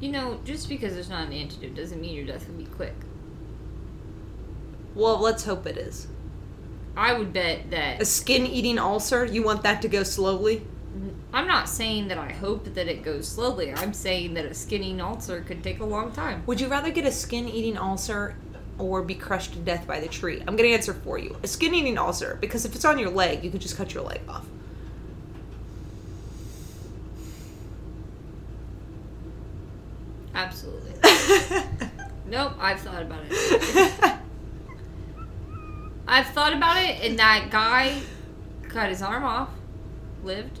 [0.00, 2.96] You know, just because there's not an antidote doesn't mean your death will be quick.
[4.96, 6.08] Well, let's hope it is.
[6.96, 8.02] I would bet that.
[8.02, 10.66] A skin eating ulcer, you want that to go slowly?
[11.32, 13.72] I'm not saying that I hope that it goes slowly.
[13.72, 16.42] I'm saying that a skin eating ulcer could take a long time.
[16.46, 18.34] Would you rather get a skin eating ulcer
[18.78, 20.40] or be crushed to death by the tree?
[20.40, 21.36] I'm going to answer for you.
[21.42, 24.02] A skin eating ulcer, because if it's on your leg, you could just cut your
[24.02, 24.46] leg off.
[30.34, 30.92] Absolutely.
[32.26, 34.18] Nope, I've thought about it.
[36.08, 38.00] I've thought about it, and that guy
[38.68, 39.50] cut his arm off,
[40.22, 40.58] lived.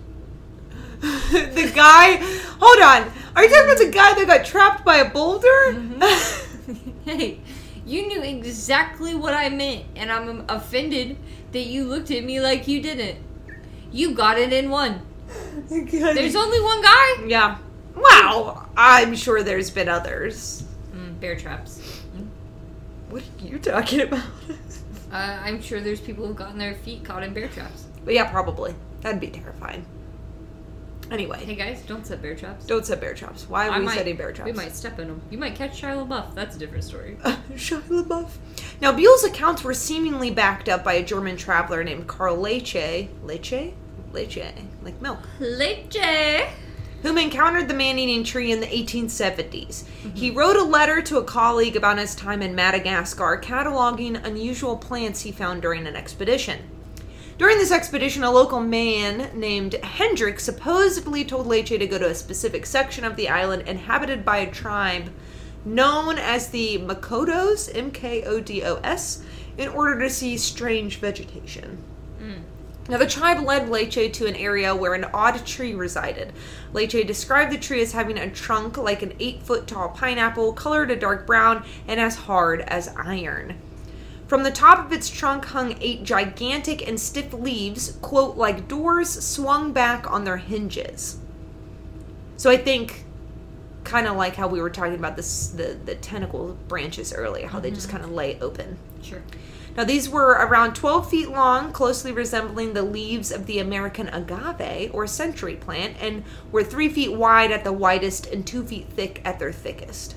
[1.00, 2.16] the guy.
[2.60, 3.12] Hold on.
[3.34, 5.46] Are you talking about the guy that got trapped by a boulder?
[5.46, 7.00] Mm-hmm.
[7.04, 7.40] hey,
[7.86, 11.16] you knew exactly what I meant, and I'm offended
[11.52, 13.18] that you looked at me like you didn't.
[13.92, 15.02] You got it in one.
[15.68, 17.24] There's only one guy.
[17.26, 17.58] yeah.
[17.94, 18.66] Wow.
[18.76, 20.64] I'm sure there's been others.
[20.94, 21.80] Mm, bear traps.
[23.08, 24.24] What are you talking about?
[25.12, 27.84] Uh, I'm sure there's people who've gotten their feet caught in bear traps.
[28.04, 28.74] But yeah, probably.
[29.02, 29.86] That'd be terrifying.
[31.10, 32.64] Anyway, Hey guys, don't set bear traps.
[32.66, 33.46] don't set bear traps.
[33.48, 34.50] Why are I we might- setting bear traps?
[34.50, 35.20] We might step in them.
[35.30, 36.34] You might catch Shia LaBeouf.
[36.34, 37.16] That's a different story.
[37.52, 38.30] Shia LaBeouf.
[38.80, 43.08] Now, Buel's accounts were seemingly backed up by a German traveler named Karl Leche.
[43.22, 43.72] Leche?
[44.12, 44.52] Leche.
[44.82, 45.18] Like milk.
[45.40, 46.48] Leche.
[47.02, 49.84] whom encountered the man eating tree in the 1870s.
[50.14, 50.38] He mm-hmm.
[50.38, 55.30] wrote a letter to a colleague about his time in Madagascar, cataloging unusual plants he
[55.30, 56.60] found during an expedition.
[57.36, 62.14] During this expedition, a local man named Hendrik supposedly told Leche to go to a
[62.14, 65.10] specific section of the island inhabited by a tribe
[65.64, 69.24] known as the Mkodos, M K O D O S,
[69.58, 71.82] in order to see strange vegetation.
[72.20, 72.42] Hmm.
[72.88, 76.32] Now, the tribe led Leche to an area where an odd tree resided.
[76.72, 80.90] Leche described the tree as having a trunk like an eight foot tall pineapple, colored
[80.90, 83.58] a dark brown, and as hard as iron.
[84.26, 89.08] From the top of its trunk hung eight gigantic and stiff leaves, quote, like doors
[89.24, 91.18] swung back on their hinges.
[92.36, 93.04] So I think,
[93.84, 97.60] kind of like how we were talking about this, the, the tentacle branches earlier, how
[97.60, 97.98] they just mm-hmm.
[97.98, 98.78] kind of lay open.
[99.02, 99.22] Sure.
[99.76, 104.94] Now, these were around 12 feet long, closely resembling the leaves of the American agave
[104.94, 109.20] or century plant, and were 3 feet wide at the widest and 2 feet thick
[109.24, 110.14] at their thickest.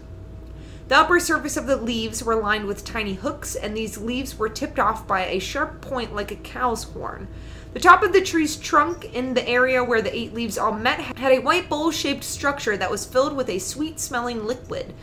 [0.88, 4.48] The upper surface of the leaves were lined with tiny hooks, and these leaves were
[4.48, 7.28] tipped off by a sharp point like a cow's horn.
[7.74, 11.02] The top of the tree's trunk, in the area where the eight leaves all met,
[11.18, 14.94] had a white bowl shaped structure that was filled with a sweet smelling liquid.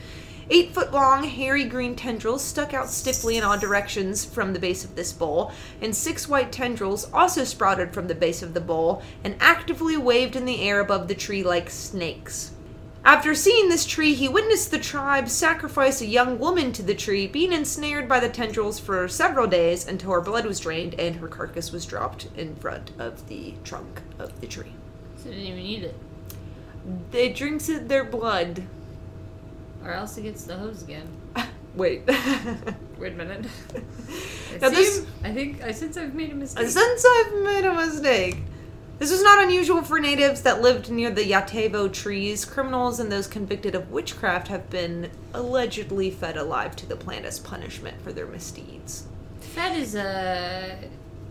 [0.48, 4.84] Eight foot long, hairy green tendrils stuck out stiffly in all directions from the base
[4.84, 9.02] of this bowl, and six white tendrils also sprouted from the base of the bowl
[9.22, 12.52] and actively waved in the air above the tree like snakes.
[13.04, 17.26] After seeing this tree, he witnessed the tribe sacrifice a young woman to the tree,
[17.26, 21.28] being ensnared by the tendrils for several days until her blood was drained and her
[21.28, 24.72] carcass was dropped in front of the trunk of the tree.
[25.18, 25.94] So they didn't even eat it.
[27.12, 28.62] It drinks it their blood.
[29.84, 31.06] Or else it gets the hose again.
[31.74, 32.06] Wait.
[32.98, 33.44] Wait a minute.
[34.54, 36.68] I, Now this- I think I sense I've made a mistake.
[36.68, 38.38] Since I've made a mistake.
[38.98, 42.44] This was not unusual for natives that lived near the Ya-te-veo trees.
[42.44, 47.38] Criminals and those convicted of witchcraft have been allegedly fed alive to the plant as
[47.38, 49.06] punishment for their misdeeds.
[49.40, 50.78] Fed is a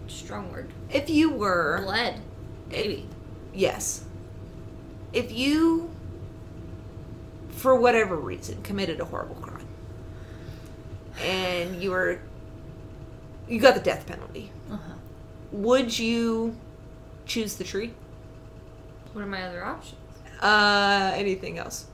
[0.07, 0.69] strong word.
[0.91, 1.81] If you were.
[1.83, 2.19] Bled.
[2.69, 3.07] Maybe.
[3.53, 4.03] Yes.
[5.13, 5.89] If you,
[7.49, 9.53] for whatever reason, committed a horrible crime
[11.21, 12.19] and you were.
[13.47, 14.51] You got the death penalty.
[14.71, 14.93] Uh-huh.
[15.51, 16.55] would you
[17.25, 17.93] choose the tree.
[19.13, 19.99] What are my other options?
[20.41, 21.85] Uh, anything else?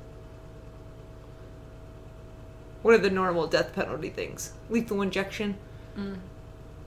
[2.82, 4.54] What are the normal death penalty things?
[4.70, 5.58] Lethal injection,
[5.98, 6.18] Mm,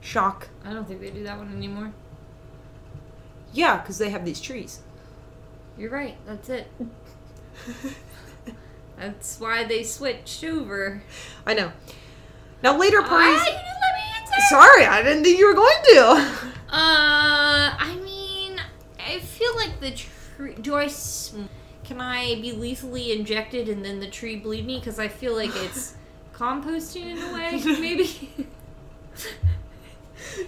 [0.01, 0.49] shock.
[0.65, 1.91] I don't think they do that one anymore.
[3.53, 4.79] Yeah, because they have these trees.
[5.77, 6.17] You're right.
[6.25, 6.67] That's it.
[8.97, 11.03] That's why they switched over.
[11.45, 11.71] I know.
[12.63, 14.41] Now later Ah, you didn't let me answer.
[14.49, 15.99] Sorry, I didn't think you were going to.
[16.69, 18.02] Uh, I mean,
[19.07, 20.55] I feel like the tree.
[20.61, 20.89] Do I?
[21.83, 24.79] Can I be lethally injected and then the tree bleed me?
[24.79, 25.95] Because I feel like it's
[26.33, 28.29] composting in a way, maybe.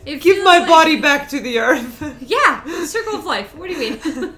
[0.06, 2.02] It Give my like- body back to the earth.
[2.22, 3.54] Yeah, circle of life.
[3.56, 4.34] What do you mean?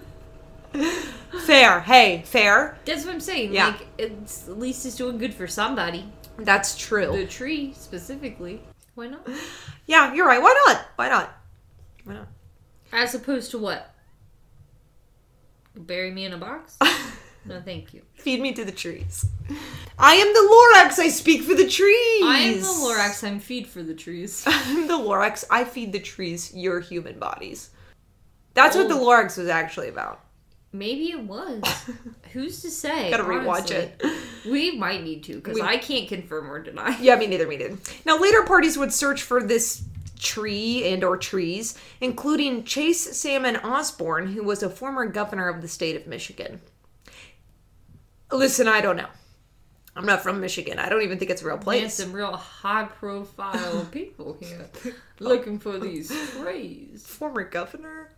[1.45, 1.79] fair.
[1.81, 2.77] Hey, fair.
[2.85, 3.53] That's what I'm saying.
[3.53, 3.67] Yeah.
[3.67, 6.05] Like, it's, at least it's doing good for somebody.
[6.39, 7.11] That's true.
[7.15, 8.61] The tree specifically.
[8.95, 9.27] Why not?
[9.85, 10.41] Yeah, you're right.
[10.41, 10.85] Why not?
[10.95, 11.37] Why not?
[12.03, 12.27] Why not?
[12.91, 13.93] As opposed to what?
[15.87, 16.77] Bury me in a box?
[17.45, 18.01] No, thank you.
[18.15, 19.25] Feed me to the trees.
[19.97, 20.99] I am the Lorax.
[20.99, 22.21] I speak for the trees.
[22.25, 23.25] I am the Lorax.
[23.25, 24.43] I'm feed for the trees.
[24.45, 25.45] I'm the Lorax.
[25.49, 27.69] I feed the trees your human bodies.
[28.53, 29.05] That's what the Oh.
[29.05, 30.25] Lorax was actually about.
[30.73, 31.63] Maybe it was.
[32.33, 33.11] Who's to say?
[33.11, 33.77] Gotta rewatch honestly?
[33.77, 34.03] it.
[34.51, 36.97] We might need to because We- I can't confirm or deny.
[36.99, 37.47] Yeah, me neither.
[37.47, 37.77] Me neither.
[38.05, 39.83] Now, later parties would search for this
[40.19, 45.67] tree and or trees, including Chase Salmon Osborn, who was a former governor of the
[45.67, 46.61] state of Michigan.
[48.31, 49.07] Listen, I don't know.
[49.95, 50.77] I'm not from Michigan.
[50.77, 51.93] I don't even think it's a real There's place.
[51.95, 54.69] some real high profile people here
[55.19, 57.03] looking for these trees.
[57.05, 58.11] Former governor?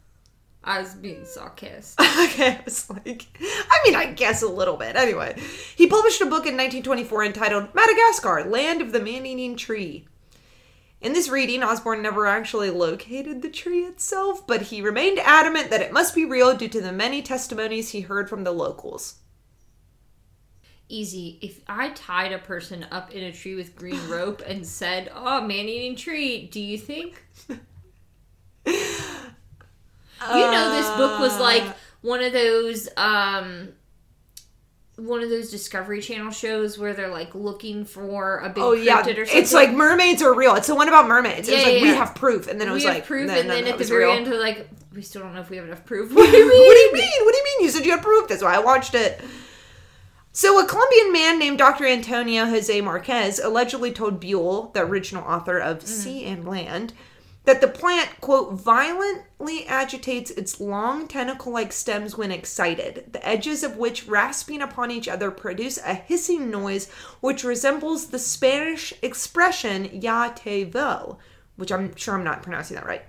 [0.61, 2.05] I was being sarcastic.
[2.23, 4.97] okay, I was like, I mean, I guess a little bit.
[4.97, 5.39] Anyway,
[5.77, 10.05] he published a book in 1924 entitled Madagascar Land of the Man Eating Tree.
[11.01, 15.81] In this reading, Osborn never actually located the tree itself, but he remained adamant that
[15.81, 19.15] it must be real due to the many testimonies he heard from the locals.
[20.89, 21.39] Easy.
[21.41, 25.39] If I tied a person up in a tree with green rope and said, "Oh,
[25.39, 27.23] man eating tree," do you think?
[28.67, 33.69] You know, this book was like Uh, one of those um
[34.99, 38.99] one of those Discovery Channel shows where they're like looking for a big Oh yeah,
[38.99, 39.25] or something.
[39.29, 40.55] it's like mermaids are real.
[40.55, 41.47] It's the one about mermaids.
[41.47, 43.27] It was Yeah, like yeah, we have proof, and then it was have like proof,
[43.27, 44.15] no, and no, then no, at the very real.
[44.15, 46.13] end, they're like, we still don't know if we have enough proof.
[46.13, 46.67] what do you mean?
[46.67, 47.25] What do you mean?
[47.25, 47.65] What do you mean?
[47.65, 48.27] You said you had proof.
[48.27, 49.21] That's why I watched it.
[50.31, 51.85] So, a Colombian man named Dr.
[51.85, 55.87] Antonio Jose Marquez allegedly told Buel, the original author of mm-hmm.
[55.87, 56.93] Sea and Land,
[57.45, 63.63] that the plant, quote, violently agitates its long tentacle like stems when excited, the edges
[63.63, 66.89] of which, rasping upon each other, produce a hissing noise
[67.21, 71.17] which resembles the Spanish expression ya te veo,
[71.55, 73.03] which I'm sure I'm not pronouncing that right.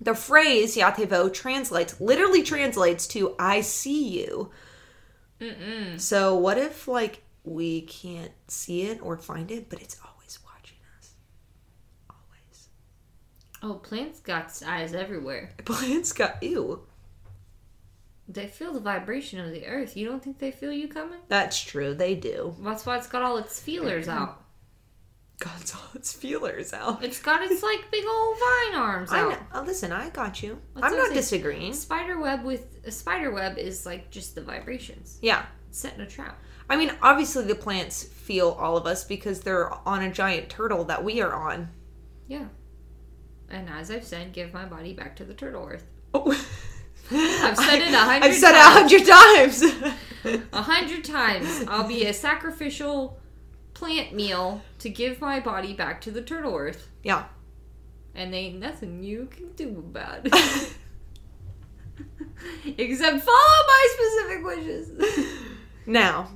[0.00, 4.50] The phrase ya te Ya-te-veo translates, literally translates to I see you.
[5.40, 6.00] Mm-mm.
[6.00, 9.96] So what if like we can't see it or find it, but it's
[10.44, 11.14] watching us?
[12.10, 12.68] Always.
[13.64, 15.50] Oh, plants got eyes everywhere.
[15.64, 16.82] Plants got ew.
[18.28, 19.96] They feel the vibration of the earth.
[19.96, 21.20] You don't think they feel you coming?
[21.28, 22.54] That's true, they do.
[22.60, 24.18] That's why it's got all its feelers mm-hmm.
[24.18, 24.42] out.
[25.38, 27.02] God's all its feelers out.
[27.02, 29.30] It's got its like big old vine arms I out.
[29.30, 29.38] know.
[29.54, 30.60] Oh, listen, I got you.
[30.74, 31.20] That's I'm what not I'm saying.
[31.20, 31.72] disagreeing.
[31.72, 35.18] Spider web with a spider web is like just the vibrations.
[35.22, 35.46] Yeah.
[35.70, 36.38] Setting a trap.
[36.68, 40.84] I mean, obviously the plants feel all of us because they're on a giant turtle
[40.84, 41.70] that we are on.
[42.28, 42.46] Yeah.
[43.54, 45.86] And as I've said, give my body back to the turtle earth.
[46.12, 46.28] Oh.
[47.12, 49.62] I've said it a hundred I've said it a hundred times.
[50.54, 51.64] A hundred times.
[51.68, 53.18] I'll be a sacrificial
[53.74, 56.88] plant meal to give my body back to the turtle earth.
[57.02, 57.24] yeah.
[58.14, 60.74] And ain't nothing you can do about it.
[62.78, 65.36] Except follow my specific wishes.
[65.84, 66.30] Now,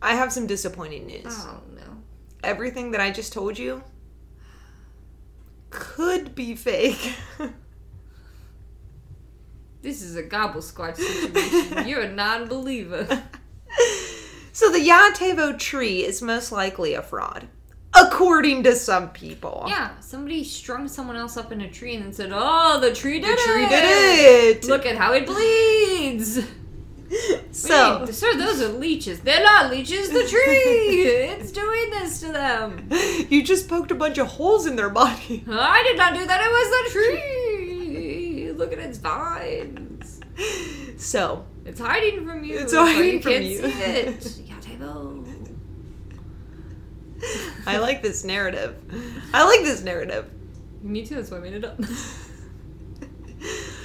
[0.00, 1.24] I have some disappointing news.
[1.26, 1.98] Oh no.
[2.42, 3.82] Everything that I just told you
[5.70, 7.14] could be fake.
[9.86, 11.86] This is a gobble squatch situation.
[11.88, 13.06] You're a non believer.
[14.52, 17.46] so the Ya-te-veo tree is most likely a fraud,
[17.94, 19.64] according to some people.
[19.68, 23.20] Yeah, somebody strung someone else up in a tree and then said, Oh, the tree
[23.20, 24.64] did The did tree did it.
[24.64, 26.40] Look at how it bleeds!
[27.56, 29.20] So Wait, sir, those are leeches.
[29.20, 31.02] They're not leeches, the tree!
[31.06, 32.88] it's doing this to them.
[33.28, 35.44] you just poked a bunch of holes in their body.
[35.50, 38.52] I did not do that, it was the tree!
[38.52, 40.20] Look at its vines.
[40.96, 42.58] So It's hiding from you.
[42.58, 43.58] It's hiding you from can't you.
[43.58, 44.40] see it.
[47.66, 48.76] I like this narrative.
[49.32, 50.30] I like this narrative.
[50.82, 51.78] Me too, that's why I made it up.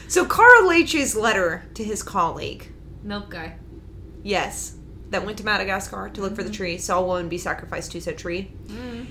[0.08, 2.70] So Carl Leche's letter to his colleague,
[3.02, 3.56] Milk guy.
[4.24, 4.76] Yes,
[5.10, 6.56] that went to Madagascar to look for the mm-hmm.
[6.56, 9.06] tree, saw one be sacrificed to said tree, mm-hmm.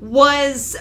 [0.00, 0.76] was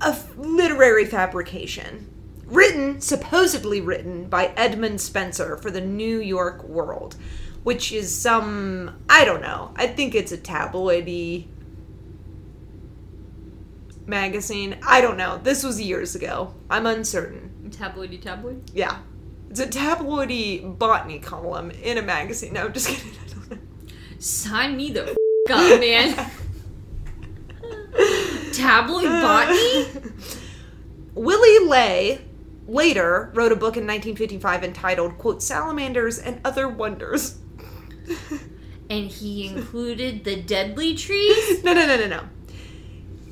[0.00, 2.06] a f- literary fabrication.
[2.46, 7.14] Written, supposedly written, by Edmund Spencer for the New York World,
[7.62, 11.46] which is some, I don't know, I think it's a tabloidy
[14.10, 14.76] magazine.
[14.84, 15.38] I don't know.
[15.42, 16.54] This was years ago.
[16.68, 17.70] I'm uncertain.
[17.70, 18.68] Tabloidy tabloid.
[18.74, 18.98] Yeah.
[19.50, 22.52] It's a tabloidy botany column in a magazine.
[22.52, 23.10] No, I'm just kidding.
[23.24, 23.58] I don't know.
[24.20, 25.16] Sign me the f-
[25.50, 26.14] up, man.
[28.52, 29.86] Tabloid botany?
[31.14, 32.20] Willy Ley
[32.68, 37.38] later wrote a book in 1955 entitled, quote, Salamanders and Other Wonders.
[38.88, 41.64] And he included the deadly trees?
[41.64, 42.22] no, no, no, no, no.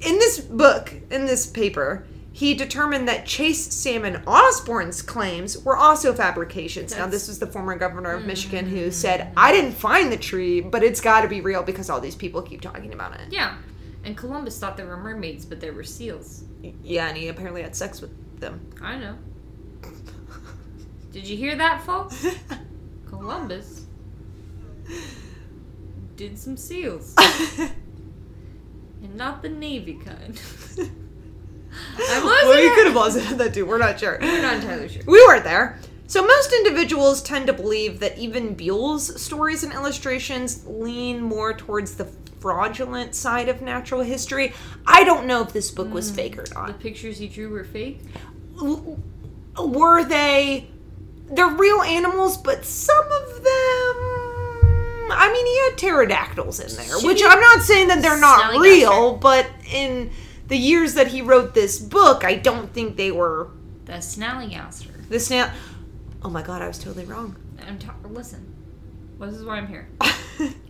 [0.00, 2.04] In this book, in this paper,
[2.38, 6.96] he determined that Chase Salmon Osborn's claims were also fabrications.
[6.96, 8.90] now, this was the former governor of Michigan who mm-hmm.
[8.90, 12.14] said, I didn't find the tree, but it's got to be real because all these
[12.14, 13.32] people keep talking about it.
[13.32, 13.56] Yeah.
[14.04, 16.44] And Columbus thought there were mermaids, but there were seals.
[16.84, 18.60] Yeah, and he apparently had sex with them.
[18.80, 19.18] I know.
[21.10, 22.24] Did you hear that, folks?
[23.08, 23.86] Columbus
[26.14, 27.16] did some seals.
[29.00, 30.40] And not the Navy kind.
[31.72, 32.48] I wasn't.
[32.48, 33.66] well, you could have also had that too.
[33.66, 34.18] We're not sure.
[34.20, 35.02] We're not entirely sure.
[35.06, 35.78] We weren't there.
[36.06, 41.96] So most individuals tend to believe that even Buel's stories and illustrations lean more towards
[41.96, 42.06] the
[42.40, 44.54] fraudulent side of natural history.
[44.86, 46.16] I don't know if this book was mm.
[46.16, 46.68] fake or not.
[46.68, 48.00] The pictures he drew were fake.
[48.58, 50.70] Were they?
[51.30, 54.18] They're real animals, but some of them.
[55.10, 59.16] I mean, he had pterodactyls in there, which I'm not saying that they're not real,
[59.16, 60.10] but in
[60.48, 63.48] the years that he wrote this book, I don't think they were
[63.84, 65.08] The snallygaster.
[65.08, 65.50] the snail.
[66.22, 67.36] Oh my god, I was totally wrong.
[67.66, 68.54] I'm ta- listen.
[69.20, 69.88] This is why I'm here.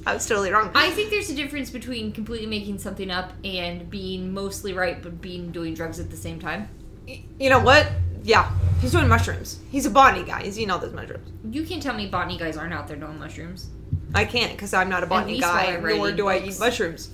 [0.07, 0.71] I was totally wrong.
[0.75, 5.21] I think there's a difference between completely making something up and being mostly right, but
[5.21, 6.69] being doing drugs at the same time.
[7.07, 7.91] you know what?
[8.25, 9.61] Yeah, he's doing mushrooms.
[9.71, 10.43] He's a botany guy.
[10.45, 11.31] He's eating all those mushrooms.
[11.51, 13.69] You can't tell me botany guys aren't out there doing mushrooms.
[14.15, 17.11] I can't because I'm not a botany guy, nor do I eat mushrooms.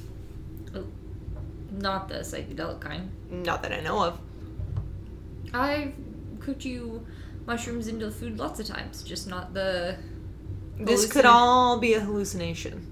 [1.78, 3.10] Not the psychedelic kind.
[3.30, 4.18] Not that I know of.
[5.52, 5.92] I've
[6.40, 7.06] cooked you
[7.46, 9.96] mushrooms into food lots of times, just not the.
[10.78, 12.90] This could all be a hallucination.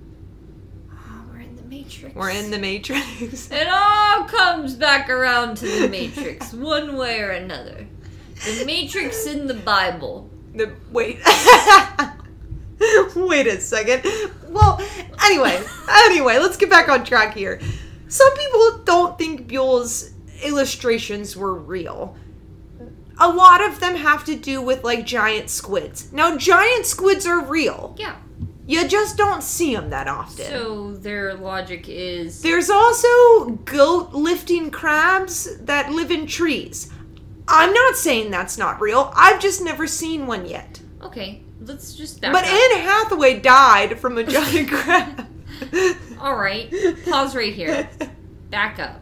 [0.92, 2.14] Oh, we're in the Matrix.
[2.14, 3.50] We're in the Matrix.
[3.50, 7.86] It all comes back around to the Matrix, one way or another.
[8.44, 10.30] The Matrix in the Bible.
[10.54, 11.20] The wait.
[13.16, 14.02] wait a second.
[14.48, 14.80] Well,
[15.24, 17.60] anyway, anyway, let's get back on track here.
[18.12, 20.10] Some people don't think Buel's
[20.42, 22.14] illustrations were real.
[23.18, 26.12] A lot of them have to do with like giant squids.
[26.12, 27.96] Now, giant squids are real.
[27.98, 28.16] Yeah.
[28.66, 30.44] You just don't see them that often.
[30.44, 36.90] So their logic is There's also goat lifting crabs that live in trees.
[37.48, 39.10] I'm not saying that's not real.
[39.16, 40.82] I've just never seen one yet.
[41.02, 41.42] okay.
[41.62, 42.50] Let's just back But up.
[42.50, 45.28] Anne Hathaway died from a giant crab.
[46.20, 46.72] All right.
[47.04, 47.88] Pause right here.
[48.50, 49.00] Back up.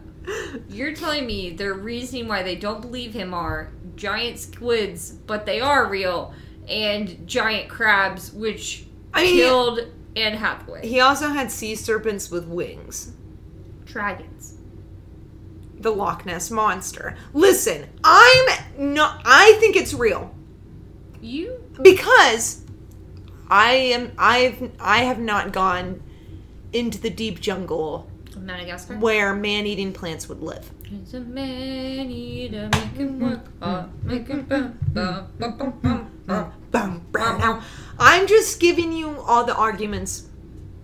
[0.68, 5.60] You're telling me their reasoning why they don't believe him are giant squids, but they
[5.60, 6.34] are real,
[6.68, 9.80] and giant crabs, which I mean, killed
[10.16, 10.86] Anne Hathaway.
[10.86, 13.12] He also had sea serpents with wings.
[13.84, 14.58] Dragons.
[15.78, 17.16] The Loch Ness monster.
[17.32, 18.46] Listen, I'm
[18.76, 19.22] not.
[19.24, 20.32] I think it's real
[21.20, 22.64] You because
[23.48, 24.12] I am.
[24.18, 24.70] I've.
[24.78, 26.02] I have not gone
[26.72, 28.96] into the deep jungle Madagascar.
[28.98, 30.70] where man-eating plants would live.
[30.92, 36.10] It's a man eater, make him work hard, make him bum, bum, bum, bum, bum,
[36.26, 36.52] bum.
[36.70, 37.38] Bum, bum.
[37.40, 37.62] Now,
[37.98, 40.28] I'm just giving you all the arguments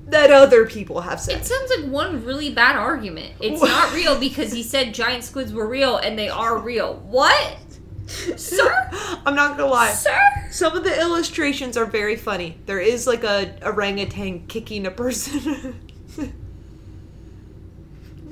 [0.08, 1.38] that other people have said.
[1.40, 3.34] It sounds like one really bad argument.
[3.40, 6.94] It's not real because he said giant squids were real and they are real.
[7.08, 7.58] What?
[8.36, 8.90] Sir?
[9.26, 9.90] I'm not gonna lie.
[9.92, 10.18] Sir?
[10.50, 12.58] Some of the illustrations are very funny.
[12.66, 15.80] There is like a orangutan kicking a person.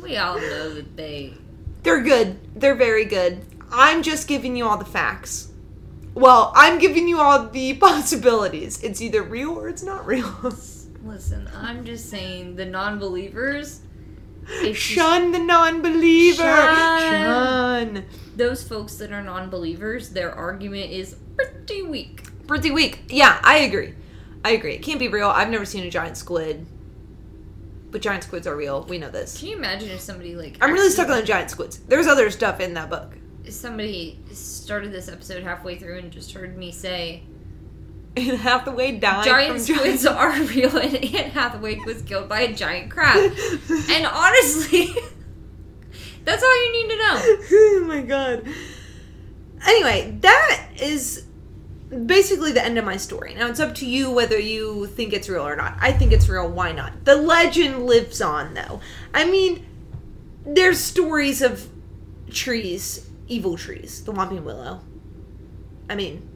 [0.05, 1.33] We all know that they.
[1.83, 2.39] They're good.
[2.61, 3.43] They're very good.
[3.73, 5.51] I'm just giving you all the facts.
[6.13, 8.83] Well, I'm giving you all the possibilities.
[8.83, 10.31] It's either real or it's not real.
[11.03, 13.81] Listen, I'm just saying the non believers.
[14.49, 16.43] It's Shun the non-believer.
[16.43, 17.95] Shun.
[17.95, 18.05] Shun.
[18.37, 22.23] those folks that are non believers, their argument is pretty weak.
[22.47, 23.05] Pretty weak.
[23.09, 23.95] Yeah, I agree.
[24.45, 24.75] I agree.
[24.75, 25.29] It can't be real.
[25.29, 26.67] I've never seen a giant squid.
[27.91, 28.85] But giant squids are real.
[28.85, 29.39] We know this.
[29.39, 30.59] Can you imagine if somebody like.
[30.61, 31.79] I'm really stuck on the giant squids.
[31.79, 33.17] There's other stuff in that book.
[33.49, 37.23] somebody started this episode halfway through and just heard me say
[38.17, 42.91] Anne Hathaway died giant squids are real and Anne Hathaway was killed by a giant
[42.91, 43.17] crab.
[43.17, 44.87] and honestly,
[46.25, 47.15] that's all you need to know.
[47.53, 48.47] oh my god.
[49.67, 51.25] Anyway, that is
[52.07, 53.35] basically the end of my story.
[53.35, 55.77] Now it's up to you whether you think it's real or not.
[55.81, 56.49] I think it's real.
[56.49, 57.05] Why not?
[57.05, 58.81] The legend lives on, though.
[59.13, 59.65] I mean,
[60.47, 61.69] there's stories of
[62.31, 64.81] trees, evil trees, the Whomping Willow.
[65.89, 66.29] I mean,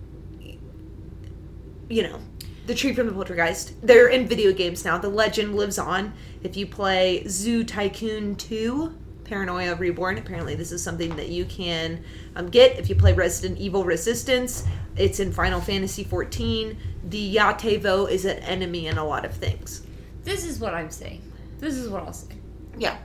[1.89, 2.19] you know,
[2.67, 3.75] the tree from the Poltergeist.
[3.83, 4.99] They're in video games now.
[4.99, 6.13] The legend lives on.
[6.43, 12.05] If you play Zoo Tycoon 2, Paranoia Reborn, apparently this is something that you can
[12.37, 12.79] um, get.
[12.79, 14.67] If you play Resident Evil Resistance,
[14.97, 16.79] it's in Final Fantasy 14.
[17.05, 19.87] The Ya-te-veo is an enemy in a lot of things.
[20.25, 21.23] This is what I'm saying.
[21.59, 22.37] This is what I'll say.
[22.77, 22.99] Yeah.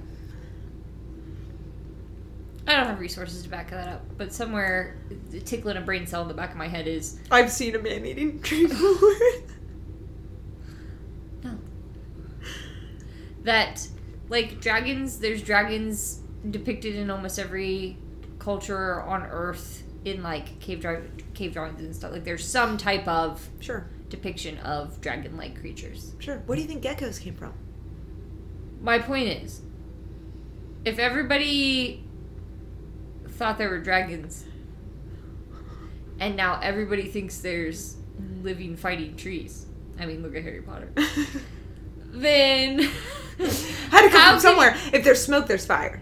[2.66, 4.98] I don't have resources to back that up, but somewhere
[5.46, 8.06] tickling a brain cell in the back of my head is I've seen a man
[8.06, 9.14] eating tree before.
[11.44, 11.58] no.
[13.44, 13.86] That
[14.30, 17.98] like dragons, there's dragons depicted in almost every
[18.40, 21.04] culture on Earth in like cave dra-
[21.34, 22.12] cave drawings and stuff.
[22.14, 26.14] Like there's some type of sure, depiction of dragon-like creatures.
[26.20, 26.38] sure.
[26.46, 27.54] Where do you think geckos came from?
[28.82, 29.62] My point is,
[30.86, 32.03] if everybody
[33.34, 34.46] thought there were dragons,
[36.20, 37.98] and now everybody thinks there's
[38.42, 39.66] living fighting trees.
[40.00, 40.92] I mean, look at Harry Potter.
[42.12, 42.90] then
[43.38, 44.78] Had to come How from somewhere.
[44.94, 46.02] If there's smoke, there's fire.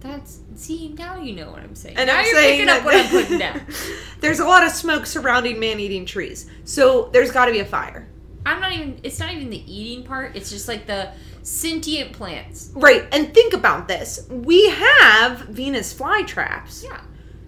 [0.00, 1.96] that's see now you know what I'm saying.
[1.96, 3.60] And now I'm you're saying picking up what I'm putting down.
[4.20, 8.08] there's a lot of smoke surrounding man-eating trees, so there's got to be a fire.
[8.44, 8.98] I'm not even.
[9.04, 10.34] It's not even the eating part.
[10.34, 11.12] It's just like the
[11.42, 12.70] sentient plants.
[12.74, 14.26] Right, and think about this.
[14.30, 16.84] We have Venus flytraps.
[16.84, 17.00] Yeah.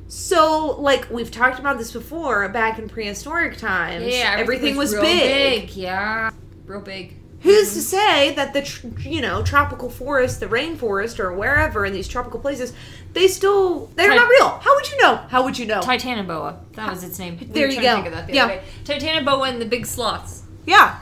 [0.08, 4.36] So, like we've talked about this before, back in prehistoric times, Yeah.
[4.38, 5.70] everything, was, real big.
[5.74, 6.30] Yeah.
[6.66, 7.16] Real big.
[7.40, 7.74] Who's mm-hmm.
[7.74, 12.08] to say that the tr- you know tropical forest, the rainforest, or wherever in these
[12.08, 12.72] tropical places,
[13.12, 14.48] they still they're not real?
[14.48, 15.16] How would you know?
[15.16, 15.80] How would you know?
[15.80, 16.58] Titanoboa.
[16.72, 17.38] That was its name.
[17.52, 17.94] There were you go.
[17.96, 18.60] Think of that the Yeah.
[18.84, 20.42] Titanoboa and the big sloths.
[20.64, 20.98] yeah,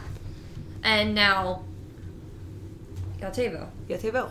[0.82, 1.62] And now
[3.23, 3.70] Ya-te-veo.
[3.89, 4.31] yeah, they will.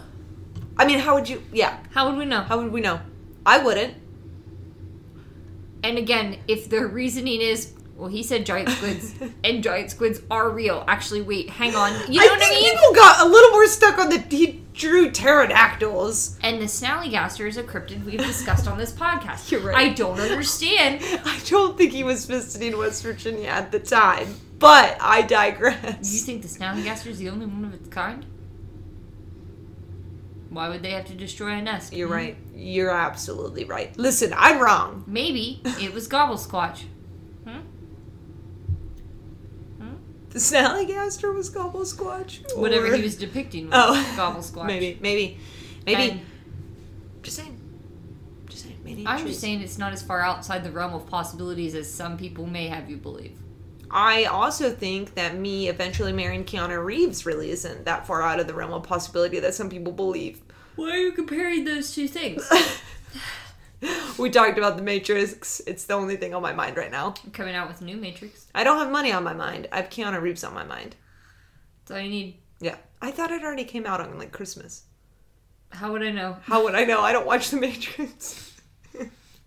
[0.78, 1.42] I mean, how would you?
[1.52, 2.42] Yeah, How would we know?
[2.42, 3.00] how would we know?
[3.46, 3.96] I wouldn't.
[5.84, 9.14] And again, if their reasoning is, well, he said giant squids,
[9.44, 10.84] and giant squids are real.
[10.88, 11.92] Actually, wait, hang on.
[12.12, 12.74] You know I what I think mean?
[12.78, 16.38] people got a little more stuck on the he drew pterodactyls.
[16.42, 19.52] And the snallygaster is a cryptid we've discussed on this podcast.
[19.52, 19.76] You're right.
[19.76, 21.00] I don't understand.
[21.26, 25.76] I don't think he was visiting West Virginia at the time, but I digress.
[25.84, 26.24] You digress.
[26.26, 28.26] think the snallygaster is the only one of its kind?
[30.52, 31.94] Why would they have to destroy a nest?
[31.94, 32.36] You're right.
[32.54, 33.98] You're absolutely right.
[33.98, 35.06] Listen, I'm wrong.
[35.08, 36.84] Maybe it was Gobble Squatch.
[37.48, 37.60] Hmm?
[40.32, 42.40] The Snallygaster was Gobble Squatch?
[42.58, 44.14] Whatever he was depicting was Oh.
[44.18, 44.68] Gobble Squatch.
[44.68, 45.38] Maybe, maybe,
[45.86, 46.12] maybe.
[46.12, 46.22] And
[47.24, 47.58] just saying.
[48.50, 48.80] Just saying.
[48.84, 52.18] Maybe I'm just saying it's not as far outside the realm of possibilities as some
[52.18, 53.38] people may have you believe.
[53.92, 58.48] I also think that me eventually marrying Keanu Reeves really isn't that far out of
[58.48, 60.42] the realm of possibility that some people believe.
[60.78, 62.50] Why are you comparing those two things?
[64.18, 65.62] we talked about the Matrix.
[65.68, 67.16] It's the only thing on my mind right now.
[67.34, 68.48] Coming out with a new Matrix.
[68.56, 69.68] I don't have money on my mind.
[69.74, 70.96] I have Keanu Reeves on my mind.
[71.82, 72.38] That's all you need.
[72.62, 72.78] Yeah.
[73.02, 74.84] I thought it already came out on like Christmas.
[75.72, 76.38] How would I know?
[76.44, 77.02] How would I know?
[77.02, 78.48] I don't watch the Matrix.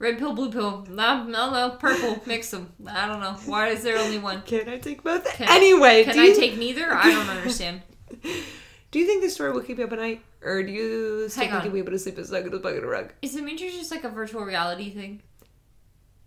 [0.04, 0.86] Red pill, blue pill.
[0.90, 1.70] No, no, no.
[1.80, 2.22] Purple.
[2.26, 2.70] Mix them.
[2.86, 3.32] I don't know.
[3.46, 4.42] Why is there only one?
[4.42, 5.24] Can I take both?
[5.32, 6.92] Can- anyway, Can do I you, take neither?
[6.92, 7.80] I don't understand.
[8.22, 10.22] do you think this story will keep you up at night?
[10.42, 11.64] Or do you still Hang think on.
[11.64, 13.14] you'll be able to sleep as snug as a bug in a rug?
[13.22, 15.22] Is the Matrix just like a virtual reality thing?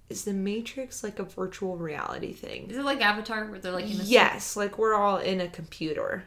[0.09, 2.71] Is the Matrix like a virtual reality thing?
[2.71, 6.23] Is it like Avatar where they're like in Yes, like we're all in a computer.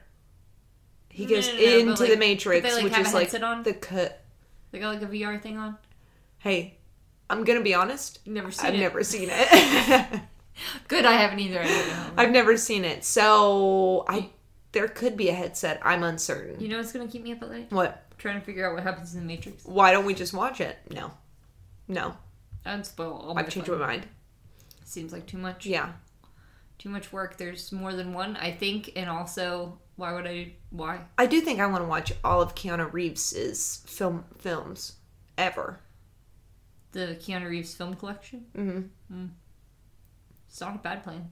[1.08, 3.64] He No, goes no, no, into like- the Matrix, they, like, which is like on?
[3.64, 4.22] the cut.
[4.70, 5.76] They got like a VR thing on.
[6.38, 6.78] Hey,
[7.30, 8.18] I'm gonna be honest.
[8.26, 8.68] Never seen it.
[8.68, 8.80] I've it.
[8.80, 10.20] never seen it.
[10.88, 11.60] Good, I haven't either.
[11.60, 12.06] I don't know.
[12.18, 14.30] I've never seen it, so I
[14.72, 15.80] there could be a headset.
[15.82, 16.60] I'm uncertain.
[16.60, 17.72] You know what's gonna keep me up at night?
[17.72, 18.04] What?
[18.18, 19.64] Trying to figure out what happens in the Matrix.
[19.64, 20.76] Why don't we just watch it?
[20.90, 21.12] No,
[21.88, 22.16] no.
[22.66, 24.06] Would spoil all I've changed my mind.
[24.84, 25.64] Seems like too much.
[25.64, 25.92] Yeah,
[26.78, 27.38] Too much work.
[27.38, 30.52] There's more than one, I think, and also, why would I?
[30.70, 31.00] Why?
[31.16, 34.94] I do think I want to watch all of Keanu Reeves's film films
[35.38, 35.80] ever.
[36.92, 38.46] The Keanu Reeves film collection.
[38.54, 39.26] hmm
[40.48, 41.30] It's not a bad plan.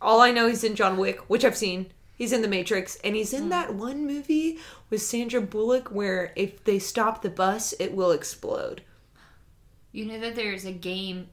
[0.00, 1.92] All I know he's in John Wick, which I've seen.
[2.16, 4.58] He's in The Matrix, and he's in that one movie
[4.90, 8.82] with Sandra Bullock where if they stop the bus, it will explode.
[9.92, 11.28] You know that there's a game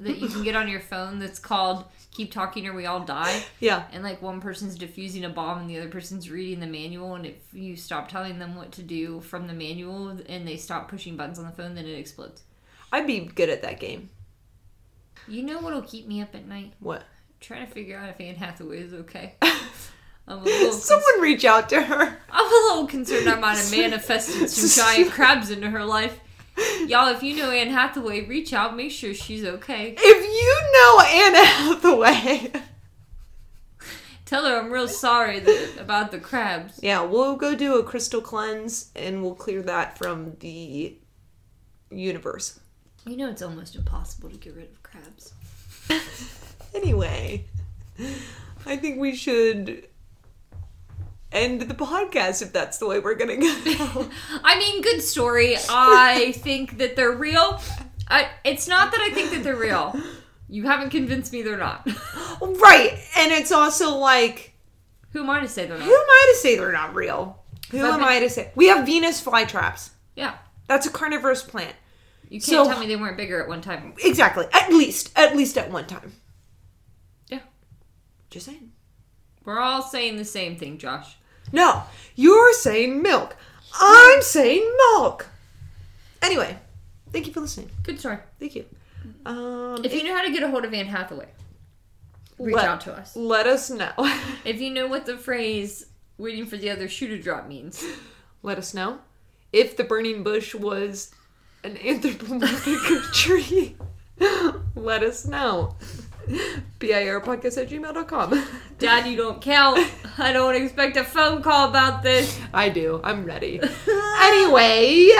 [0.00, 3.42] that you can get on your phone that's called Keep Talking or We All Die?
[3.60, 3.84] Yeah.
[3.92, 7.14] And like one person's defusing a bomb and the other person's reading the manual.
[7.14, 10.88] And if you stop telling them what to do from the manual and they stop
[10.88, 12.42] pushing buttons on the phone, then it explodes.
[12.92, 14.10] I'd be good at that game.
[15.26, 16.72] You know what'll keep me up at night?
[16.80, 17.02] What?
[17.40, 19.34] Trying to figure out if Anne Hathaway is okay.
[20.28, 22.18] I'm a little, con- Someone reach out to her.
[22.30, 26.18] I'm a little concerned I might have manifested some giant crabs into her life.
[26.86, 29.94] Y'all, if you know Anne Hathaway, reach out, make sure she's okay.
[29.98, 32.62] If you know Anne Hathaway,
[34.24, 36.78] Tell her I'm real sorry that, about the crabs.
[36.82, 40.96] yeah, we'll go do a crystal cleanse and we'll clear that from the
[41.90, 42.60] universe.
[43.06, 45.32] You know it's almost impossible to get rid of crabs.
[46.74, 47.44] Anyway,
[48.66, 49.87] I think we should
[51.32, 54.08] end the podcast if that's the way we're gonna go.
[54.44, 55.56] I mean, good story.
[55.68, 57.60] I think that they're real.
[58.08, 59.94] I, it's not that I think that they're real.
[60.48, 61.86] You haven't convinced me they're not.
[62.40, 64.54] right, and it's also like,
[65.12, 65.84] Who am I to say they're not?
[65.84, 67.42] who am I to say they're not real?
[67.70, 68.50] Who But- am I to say?
[68.54, 69.90] We have Venus flytraps.
[70.16, 70.34] Yeah.
[70.66, 71.74] That's a carnivorous plant.
[72.30, 73.92] You can't So- tell me they weren't bigger at one time.
[74.02, 74.46] Exactly.
[74.54, 76.12] At least, at least at one time.
[77.28, 77.40] Yeah.
[78.30, 78.72] Just saying.
[79.44, 81.17] We're all saying the same thing, Josh.
[81.52, 81.82] No,
[82.14, 83.36] you're saying milk.
[83.80, 85.26] I'm saying milk.
[86.22, 86.58] Anyway,
[87.12, 87.70] thank you for listening.
[87.82, 88.18] Good story.
[88.40, 88.64] Thank you.
[89.24, 91.28] Um, If you know how to get a hold of Anne Hathaway,
[92.38, 93.14] reach out to us.
[93.16, 93.92] let us know.
[94.44, 95.86] If you know what the phrase
[96.18, 97.84] waiting for the other shoe to drop means.
[98.42, 98.98] let us know
[99.52, 101.12] if the burning bush was
[101.64, 102.78] an anthropomorphic
[103.14, 103.76] tree.
[104.74, 105.76] let us know.
[106.78, 108.46] BIAR podcast at gmail.com.
[108.78, 109.80] Dad, you don't count.
[110.18, 112.38] I don't expect a phone call about this.
[112.52, 113.00] I do.
[113.02, 113.60] I'm ready.
[114.20, 115.10] anyway,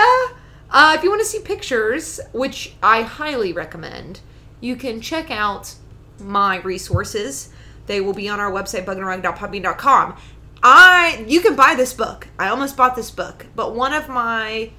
[0.69, 4.21] uh, if you want to see pictures, which I highly recommend,
[4.61, 5.75] you can check out
[6.19, 7.49] my resources.
[7.87, 10.17] They will be on our website, bugandrag.podbean.com.
[10.61, 12.27] I you can buy this book.
[12.37, 14.71] I almost bought this book, but one of my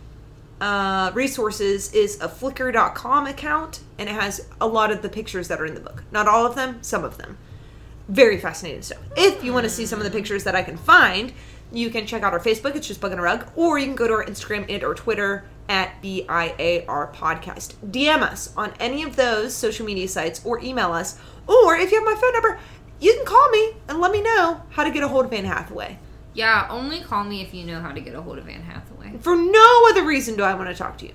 [0.61, 5.61] uh, resources is a Flickr.com account, and it has a lot of the pictures that
[5.61, 6.03] are in the book.
[6.11, 7.39] Not all of them, some of them
[8.11, 8.99] very fascinating stuff.
[9.17, 11.33] If you want to see some of the pictures that I can find,
[11.73, 12.75] you can check out our Facebook.
[12.75, 14.95] It's just Bug in a Rug, or you can go to our Instagram and or
[14.95, 17.75] Twitter at BIAR Podcast.
[17.87, 21.99] DM us on any of those social media sites, or email us, or if you
[21.99, 22.59] have my phone number,
[22.99, 25.45] you can call me and let me know how to get a hold of Anne
[25.45, 25.99] Hathaway.
[26.35, 29.19] Yeah, only call me if you know how to get a hold of Anne Hathaway.
[29.21, 31.15] For no other reason do I want to talk to you.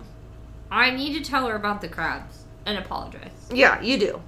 [0.72, 3.32] I need to tell her about the crabs and apologize.
[3.54, 4.22] Yeah, you do.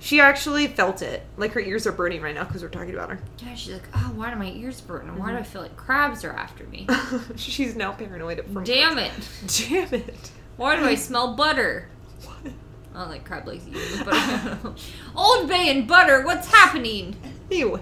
[0.00, 1.24] She actually felt it.
[1.36, 3.18] Like her ears are burning right now because we're talking about her.
[3.44, 5.08] Yeah, she's like, oh, why do my ears burn?
[5.08, 6.86] And why do I feel like crabs are after me?
[7.36, 8.62] She's now paranoid from.
[8.62, 9.10] Damn it.
[9.68, 10.30] Damn it.
[10.56, 11.88] Why do I smell butter?
[12.24, 12.52] What?
[12.94, 14.80] I don't like crab legs either, but
[15.16, 17.16] Old Bay and butter, what's happening?
[17.50, 17.80] Anyway,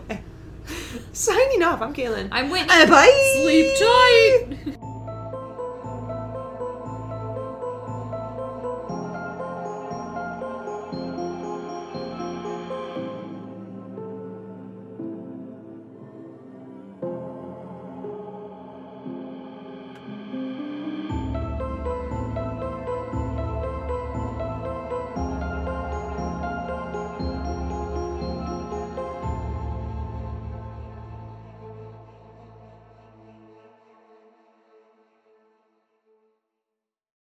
[1.13, 1.81] signing off.
[1.81, 2.29] I'm Kaylin.
[2.33, 2.69] I'm Whitney.
[2.71, 3.33] Uh, bye.
[3.35, 4.79] Sleep tight.